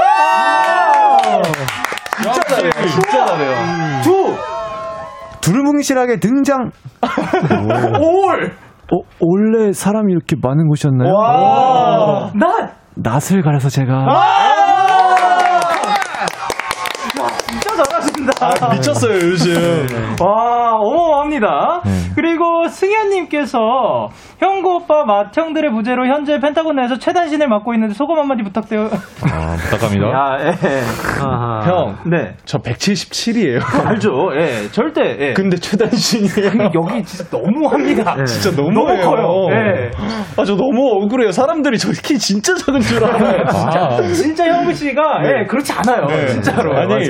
[2.22, 2.72] 진짜 잘해요.
[2.88, 4.02] 진짜 잘해요.
[4.04, 4.36] 두.
[5.42, 6.72] 두루뭉실하게 등장.
[8.02, 8.52] 올.
[8.92, 11.14] 어, 원래 사람이 이렇게 많은 곳이었나요?
[11.14, 12.32] 와.
[12.36, 12.72] 낫.
[12.96, 14.06] 낯을 가려서 제가.
[14.06, 15.57] 진
[18.28, 18.68] 짜 잘하신다.
[18.68, 19.88] 아, 미쳤어요, 요즘.
[20.22, 21.82] 와, 어마어마합니다.
[22.16, 24.10] 그리고 승현님께서
[24.40, 28.86] 형구 오빠 맏형들의 부재로 현재 펜타곤 내에서 최단신을 맡고 있는데 소감 한마디 부탁드려요.
[28.88, 30.08] 아, 부탁합니다.
[30.08, 30.52] 야, 예.
[31.70, 32.36] 형, 네.
[32.46, 33.60] 저 177이에요.
[33.88, 34.12] 알죠?
[34.36, 35.18] 예, 절대.
[35.20, 35.34] 예.
[35.34, 36.72] 근데 최단신이에요.
[36.76, 38.24] 여기 진짜 너무합니다.
[38.26, 39.02] 진짜 너무 너무해요.
[39.10, 39.48] 커요.
[39.52, 39.92] 예.
[40.38, 41.32] 아, 저 너무 억울해요.
[41.32, 43.44] 사람들이 저 키 진짜 작은 줄 알아요.
[43.48, 45.30] 진짜, 진짜 형구 씨가 네.
[45.42, 46.06] 예, 그렇지 않아요.
[46.06, 46.28] 네.
[46.28, 46.78] 진짜로.
[46.78, 47.06] 아니,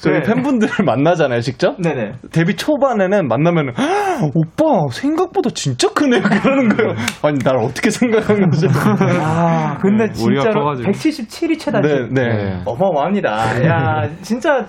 [0.00, 0.22] 저희 네.
[0.22, 1.80] 팬분들을 만나잖아요, 직접?
[1.80, 2.12] 네네.
[2.30, 6.22] 데뷔 초반에는 만나면은, "헉, 오빠, 생각보다 진짜 크네요.
[6.42, 6.94] 그러는 거예요.
[7.22, 8.68] 아니, 날 어떻게 생각한 거죠?
[9.20, 10.90] 아, 근데 네, 진짜로 커가지고.
[10.90, 12.14] 177이 최단신.
[12.14, 12.62] 네, 네.
[12.64, 13.66] 어마어마합니다.
[13.66, 14.66] 야, 진짜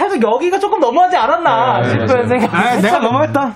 [0.00, 2.26] 살짝 여기가 조금 너무하지 않았나 네, 싶은.
[2.26, 2.54] 생각.
[2.54, 3.52] 아, 내가 너무했다.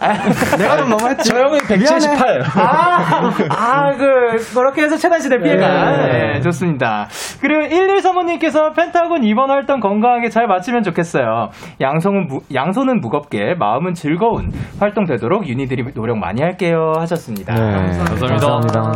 [0.59, 1.30] 내가 좀 너무했지.
[1.30, 2.42] 저 형은 178.
[2.57, 5.97] 아, 아, 그, 그렇게 해서 최단시대 피해가.
[5.97, 6.32] 네.
[6.34, 7.09] 네, 좋습니다.
[7.40, 11.49] 그리고 11 사모님께서 펜타곤 이번 활동 건강하게 잘 마치면 좋겠어요.
[11.80, 16.92] 양손은, 무, 양손은 무겁게, 마음은 즐거운 활동 되도록 유니들이 노력 많이 할게요.
[16.99, 17.55] 하셨습니다.
[17.55, 18.92] 감사합니다.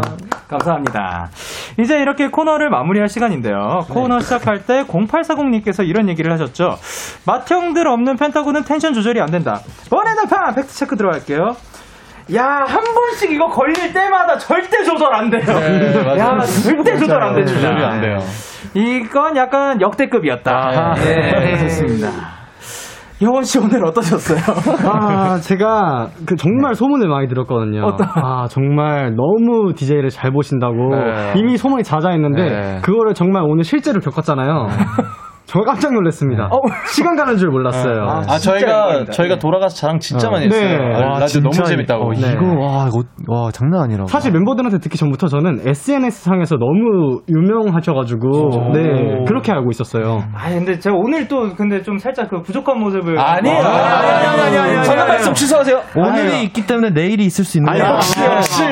[0.49, 1.29] 감사합니다.
[1.79, 3.81] 이제 이렇게 코너를 마무리할 시간인데요.
[3.91, 6.77] 코너 시작할 때 0840님께서 이런 얘기를 하셨죠.
[7.47, 9.61] 맏형들 없는 펜타곤은 텐션 조절이 안 된다.
[9.91, 11.57] 원앤더판 팩트 체크 들어갈게요.
[12.35, 15.41] 야, 한 번씩 이거 걸릴 때마다 절대 조절 안 돼요.
[15.47, 15.95] 네.
[16.19, 17.53] 야, 절대 조절 안 됩니다.
[17.55, 18.19] 조절이 안 돼요.
[18.75, 20.53] 이건 약간 역대급이었다.
[20.53, 21.57] 아, 네, 네.
[21.59, 22.09] 좋습니다.
[23.21, 24.39] 여원 씨 오늘 어떠셨어요?
[24.89, 27.85] 아, 제가 그 정말 소문을 많이 들었거든요.
[27.85, 31.33] 어떤- 아, 정말 너무 DJ를 잘 보신다고 네.
[31.37, 32.81] 이미 소문이 자자했는데 네.
[32.83, 34.69] 그거를 정말 오늘 실제로 겪었잖아요.
[35.49, 36.51] 정말 깜짝 놀랐습니다.
[36.95, 38.05] 시간 가는 줄 몰랐어요.
[38.07, 40.61] 아, 저희가, 저희가 돌아가서 자랑 진짜 많이 했어요.
[40.61, 40.77] 네.
[40.77, 42.05] 아, 와, 라디오 너무 진짜 재밌다고.
[42.05, 42.33] 어, 네.
[42.33, 44.09] 이거, 와, 이거, 와, 장난 아니라고.
[44.09, 50.23] 사실 멤버들한테 듣기 전부터 저는 SNS 상에서 너무 유명하셔가지고 네 그렇게 알고 있었어요.
[50.35, 53.57] 아 근데 제가 오늘 또 근데 좀 살짝 그 부족한 모습을 아니에요.
[53.59, 54.85] 아, 아니, 아니, 아니, 아니, 아니.
[54.87, 55.81] 전화 말씀 취소하세요.
[55.97, 56.43] 오늘이 아니에요.
[56.45, 57.95] 있기 때문에 내일이 있을 수 있는 아니, 거예요.
[57.95, 58.63] 역시, 역시.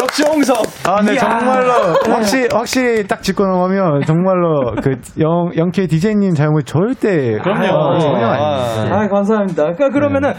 [0.00, 0.56] 역시 홍석.
[0.88, 1.20] 아, 네, 이야.
[1.20, 1.72] 정말로,
[2.08, 7.38] 확실히, 확실히 딱 짚고 넘어가면, 정말로, 그, 영, 영케 DJ님 잘못 절대.
[7.38, 7.66] 그럼요.
[7.66, 8.96] 어, 전혀 아닙니다.
[8.96, 9.62] 아, 감사합니다.
[9.62, 10.32] 그러니까 그러면은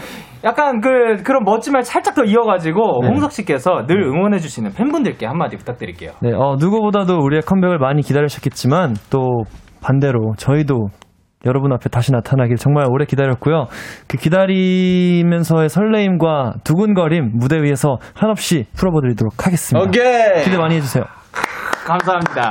[0.44, 3.08] 약간 그 그런 멋진 말 살짝 더 이어가지고 네.
[3.08, 6.12] 홍석 씨께서 늘 응원해 주시는 팬분들께 한마디 부탁드릴게요.
[6.20, 9.42] 네, 어, 누구보다도 우리의 컴백을 많이 기다리셨겠지만 또
[9.82, 10.88] 반대로 저희도
[11.46, 13.66] 여러분 앞에 다시 나타나길 정말 오래 기다렸고요.
[14.08, 19.88] 그 기다리면서의 설레임과 두근거림 무대 위에서 한없이 풀어보드리도록 하겠습니다.
[19.88, 20.42] 오케이.
[20.44, 21.04] 기대 많이 해주세요.
[21.86, 22.50] 감사합니다.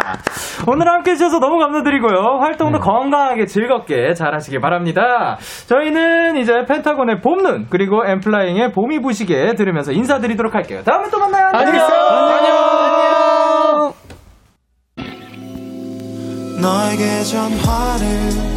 [0.67, 2.39] 오늘 함께 해주셔서 너무 감사드리고요.
[2.39, 5.37] 활동도 건강하게 즐겁게 잘 하시길 바랍니다.
[5.67, 10.81] 저희는 이제 펜타곤의 봄눈, 그리고 엠플라잉의 봄이 부시게 들으면서 인사드리도록 할게요.
[10.83, 11.51] 다음에 또 만나요.
[11.53, 11.75] 안녕!
[11.75, 12.67] 안녕!
[17.27, 18.56] 전화를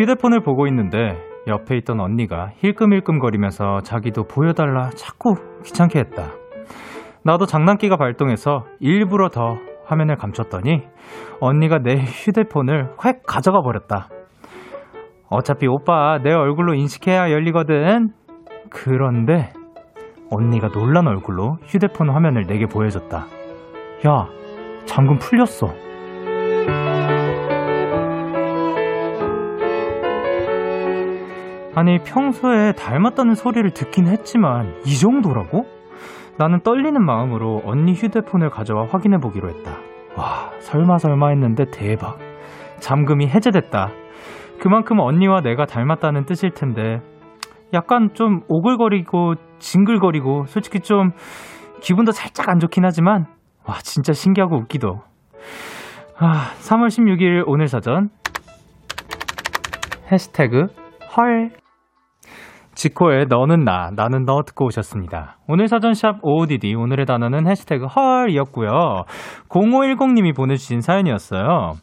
[0.00, 6.30] 휴대폰을 보고 있는데 옆에 있던 언니가 힐끔힐끔거리면서 자기도 보여달라 자꾸 귀찮게 했다.
[7.22, 10.84] 나도 장난기가 발동해서 일부러 더 화면을 감췄더니
[11.40, 14.08] 언니가 내 휴대폰을 획 가져가 버렸다.
[15.28, 18.08] 어차피 오빠 내 얼굴로 인식해야 열리거든.
[18.70, 19.50] 그런데
[20.30, 23.26] 언니가 놀란 얼굴로 휴대폰 화면을 내게 보여줬다.
[24.08, 24.26] 야,
[24.86, 25.89] 잠금 풀렸어.
[31.74, 35.64] 아니, 평소에 닮았다는 소리를 듣긴 했지만, 이 정도라고?
[36.38, 39.78] 나는 떨리는 마음으로 언니 휴대폰을 가져와 확인해 보기로 했다.
[40.16, 42.18] 와, 설마 설마 했는데 대박.
[42.80, 43.90] 잠금이 해제됐다.
[44.60, 47.00] 그만큼 언니와 내가 닮았다는 뜻일 텐데,
[47.72, 51.10] 약간 좀 오글거리고 징글거리고 솔직히 좀
[51.80, 53.26] 기분도 살짝 안 좋긴 하지만
[53.66, 55.00] 와 진짜 신기하고 웃기도
[56.18, 58.08] 아 3월 16일 오늘 사전
[60.10, 60.66] 해시태그
[61.16, 61.50] 헐
[62.74, 65.38] 지코의 너는 나, 나는 너 듣고 오셨습니다.
[65.48, 69.04] 오늘 사전샵 OODD, 오늘의 단어는 해시태그 헐이었고요.
[69.48, 71.74] 0510님이 보내주신 사연이었어요.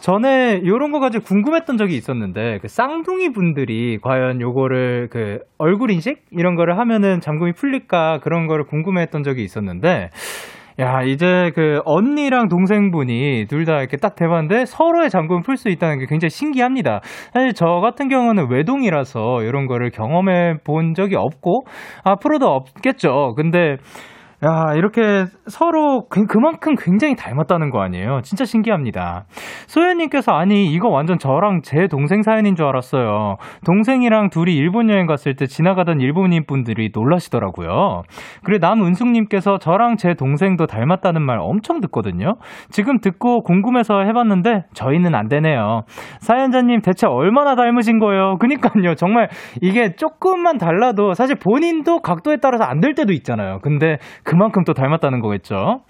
[0.00, 6.22] 전에 요런 거 가지고 궁금했던 적이 있었는데 그 쌍둥이 분들이 과연 요거를 그 얼굴 인식
[6.30, 10.10] 이런 거를 하면은 잠금이 풀릴까 그런 거를 궁금해했던 적이 있었는데
[10.78, 16.06] 야 이제 그 언니랑 동생분이 둘 다 이렇게 딱 대봤는데 서로의 잠금을 풀수 있다는 게
[16.06, 17.00] 굉장히 신기합니다.
[17.32, 21.64] 사실 저 같은 경우는 외동이라서 이런 거를 경험해 본 적이 없고
[22.04, 23.34] 앞으로도 없겠죠.
[23.36, 23.76] 근데
[24.46, 28.20] 야, 이렇게 서로 그- 그만큼 굉장히 닮았다는 거 아니에요?
[28.22, 29.24] 진짜 신기합니다.
[29.66, 33.36] 소연님께서, 아니, 이거 완전 저랑 제 동생 사연인 줄 알았어요.
[33.64, 38.02] 동생이랑 둘이 일본 여행 갔을 때 지나가던 일본인 분들이 놀라시더라고요.
[38.44, 42.36] 그리고 남은숙님께서 저랑 제 동생도 닮았다는 말 엄청 듣거든요.
[42.70, 45.82] 지금 듣고 궁금해서 해봤는데, 저희는 안 되네요.
[46.20, 48.36] 사연자님 대체 얼마나 닮으신 거예요?
[48.38, 48.94] 그니까요.
[48.94, 49.28] 정말
[49.60, 53.58] 이게 조금만 달라도 사실 본인도 각도에 따라서 안 될 때도 있잖아요.
[53.62, 55.80] 근데 그 만큼 또 닮았다는 거겠죠.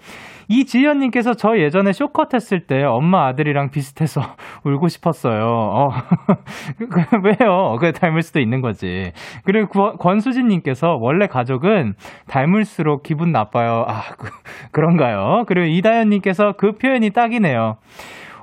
[0.49, 4.21] 이지연님께서 저 예전에 숏컷 했을 때 엄마 아들이랑 비슷해서
[4.63, 5.43] 울고 싶었어요.
[5.43, 5.87] 어.
[6.79, 7.75] 그- 왜요?
[7.79, 9.11] 그 닮을 수도 있는 거지.
[9.43, 11.93] 그리고 구- 권수진님께서 원래 가족은
[12.29, 13.83] 닮을수록 기분 나빠요.
[13.87, 14.29] 아, 그,
[14.71, 15.43] 그런가요?
[15.47, 17.75] 그리고 이다현님께서 그 표현이 딱이네요.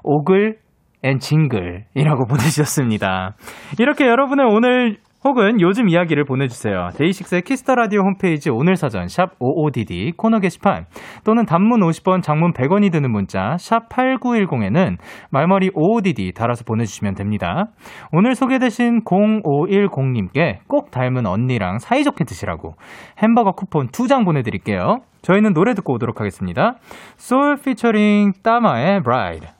[0.02, 0.58] 오글
[1.02, 3.34] and 징글이라고 보내주셨습니다.
[3.78, 6.90] 이렇게 여러분의 오늘 혹은 요즘 이야기를 보내주세요.
[6.98, 10.84] 데이식스의 키스 더 라디오 홈페이지 오늘 사전 샵 55DD 코너 게시판
[11.24, 14.98] 또는 단문 50원, 장문 100원이 드는 문자 샵 8910에는
[15.30, 17.68] 말머리 55DD 달아서 보내주시면 됩니다.
[18.12, 22.74] 오늘 소개되신 0510님께 꼭 닮은 언니랑 사이좋게 드시라고
[23.22, 24.98] 햄버거 쿠폰 2장 보내드릴게요.
[25.22, 26.74] 저희는 노래 듣고 오도록 하겠습니다.
[27.16, 29.53] 소울 피처링 따마의 Ride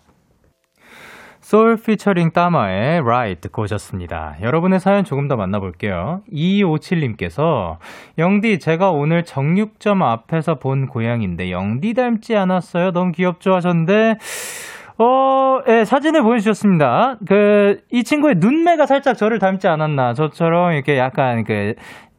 [1.54, 4.34] 소울 피처링 따마의 Ride 듣고 오셨습니다.
[4.42, 6.22] 여러분의 사연 조금 더 만나볼게요.
[6.32, 7.76] 2257님께서
[8.18, 12.90] 영디 제가 오늘 정육점 앞에서 본 고양인데 영디 닮지 않았어요?
[12.90, 14.18] 너무 귀엽죠 하셨는데
[14.98, 17.18] 어, 예, 사진을 보내주셨습니다.
[17.24, 20.14] 그, 이 친구의 눈매가 살짝 저를 닮지 않았나.
[20.14, 21.74] 저처럼 이렇게 약간 그,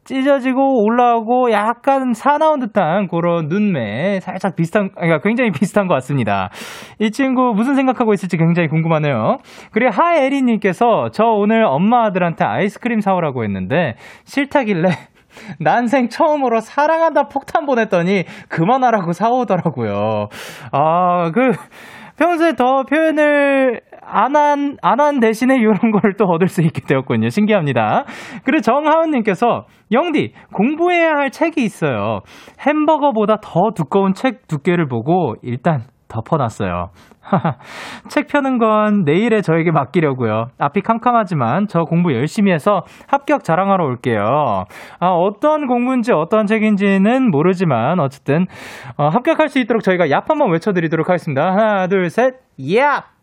[0.06, 6.50] 찢어지고 올라오고 약간 사나운 듯한 그런 눈매 살짝 비슷한 그러니까 굉장히 비슷한 것 같습니다.
[6.98, 9.38] 이 친구 무슨 생각하고 있을지 굉장히 궁금하네요.
[9.72, 13.94] 그리고 하에리 님께서 저 오늘 엄마 아들한테 아이스크림 사오라고 했는데
[14.24, 14.90] 싫다길래
[15.60, 20.28] 난생 처음으로 사랑한다 폭탄 보냈더니 그만하라고 사오더라고요.
[20.72, 21.52] 아, 그,
[22.16, 27.28] 평소에 더 표현을 안 한, 안한 대신에 이런 걸 또 얻을 수 있게 되었군요.
[27.28, 28.04] 신기합니다.
[28.44, 32.20] 그리고 정하은님께서, 영디, 공부해야 할 책이 있어요.
[32.66, 36.90] 햄버거보다 더 두꺼운 책 두께를 보고 일단 덮어놨어요.
[38.08, 40.46] 책 펴는 건 내일에 저에게 맡기려고요.
[40.58, 44.64] 앞이 캄캄하지만 저 공부 열심히 해서 합격 자랑하러 올게요.
[45.00, 48.46] 아, 어떤 공부인지 어떤 책인지는 모르지만 어쨌든
[48.96, 51.50] 어, 합격할 수 있도록 저희가 얍 한번 외쳐드리도록 하겠습니다.
[51.50, 53.15] 하나, 둘, 셋, 얍!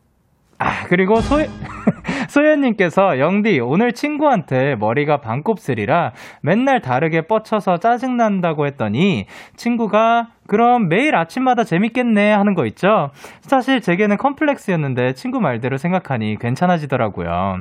[0.60, 1.38] 아, 그리고 소,
[2.30, 9.26] 소연님께서, 영디, 오늘 친구한테 머리가 반곱슬이라 맨날 다르게 뻗쳐서 짜증난다고 했더니,
[9.56, 13.12] 친구가, 그럼 매일 아침마다 재밌겠네 하는 거 있죠?
[13.42, 17.58] 사실 제게는 컴플렉스였는데, 친구 말대로 생각하니 괜찮아지더라고요.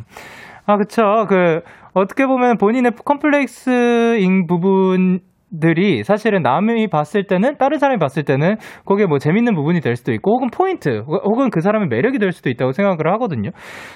[0.67, 1.27] 아, 그쵸.
[1.29, 1.63] 그,
[1.93, 5.21] 어떻게 보면 본인의 컴플렉스인 부분,
[5.61, 10.13] 들이 사실은 남이 봤을 때는 다른 사람이 봤을 때는 그게 뭐 재밌는 부분이 될 수도
[10.13, 13.51] 있고 혹은 포인트 혹은 그 사람의 매력이 될 수도 있다고 생각을 하거든요.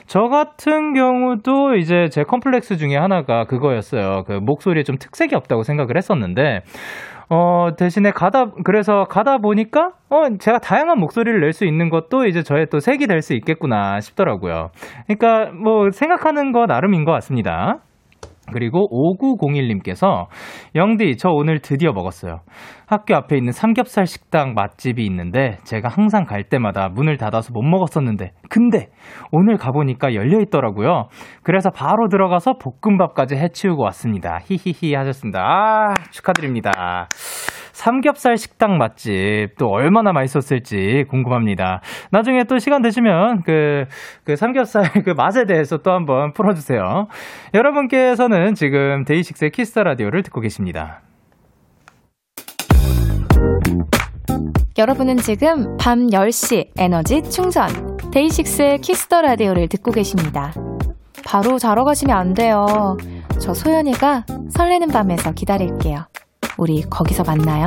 [0.06, 4.24] 저 같은 경우도 이제 제 컴플렉스 중에 하나가 그거였어요.
[4.26, 6.60] 그 목소리에 좀 특색이 없다고 생각을 했었는데
[7.28, 12.44] 어, 대신에 가다, 그래서 가다 보니까, 어, 제가 다양한 목소리를 낼 수 있는 것도 이제
[12.44, 14.68] 저의 또 색이 될 수 있겠구나 싶더라고요.
[15.08, 17.80] 그러니까 뭐 생각하는 거 나름인 것 같습니다.
[18.52, 20.26] 그리고 5901님께서
[20.74, 22.40] 영디 저 오늘 드디어 먹었어요.
[22.86, 28.32] 학교 앞에 있는 삼겹살 식당 맛집이 있는데 제가 항상 갈 때마다 문을 닫아서 못 먹었었는데
[28.48, 28.88] 근데
[29.32, 31.08] 오늘 가보니까 열려 있더라고요.
[31.42, 34.38] 그래서 바로 들어가서 볶음밥까지 해치우고 왔습니다.
[34.44, 35.40] 히히히 하셨습니다.
[35.42, 37.08] 아 축하드립니다.
[37.76, 41.82] 삼겹살 식당 맛집 또 얼마나 맛있었을지 궁금합니다.
[42.10, 43.84] 나중에 또 시간 되시면 그,
[44.24, 47.06] 그 삼겹살 그 맛에 대해서 또 한번 풀어주세요.
[47.52, 51.02] 여러분께서는 지금 DAY6의 Kiss the Radio를 듣고 계십니다.
[54.78, 57.68] 여러분은 지금 밤 10시 에너지 충전
[58.12, 60.52] DAY6의 Kiss the Radio를 듣고 계십니다.
[61.24, 62.96] 바로 자러 가시면 안 돼요.
[63.40, 66.06] 저 소연이가 설레는 밤에서 기다릴게요.
[66.58, 67.66] 우리 거기서 만나요.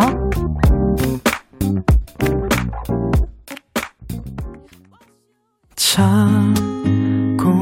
[5.75, 6.53] 참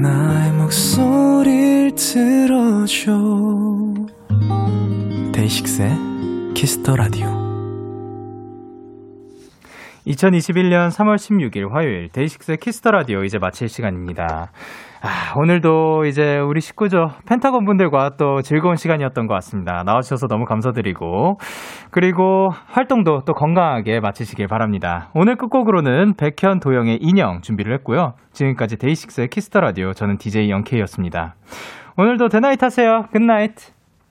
[0.00, 3.12] 나의 목소리를 들어줘
[5.32, 5.90] DAY6의
[6.54, 7.26] Kiss the Radio
[10.06, 14.50] 2021년 3월 16일 화요일 DAY6의 Kiss the Radio 이제 마칠 시간입니다.
[15.04, 17.10] 아, 오늘도 이제 우리 식구죠.
[17.26, 19.82] 펜타곤 분들과 또 즐거운 시간이었던 것 같습니다.
[19.84, 21.38] 나와주셔서 너무 감사드리고,
[21.90, 25.10] 그리고 활동도 또 건강하게 마치시길 바랍니다.
[25.14, 28.14] 오늘 끝곡으로는 백현 도영의 인형 준비를 했고요.
[28.32, 31.34] 지금까지 DAY6의 Kiss the Radio 저는 DJ Young K였습니다.
[31.96, 33.06] 오늘도 데나잇 하세요.
[33.12, 33.81] Good night.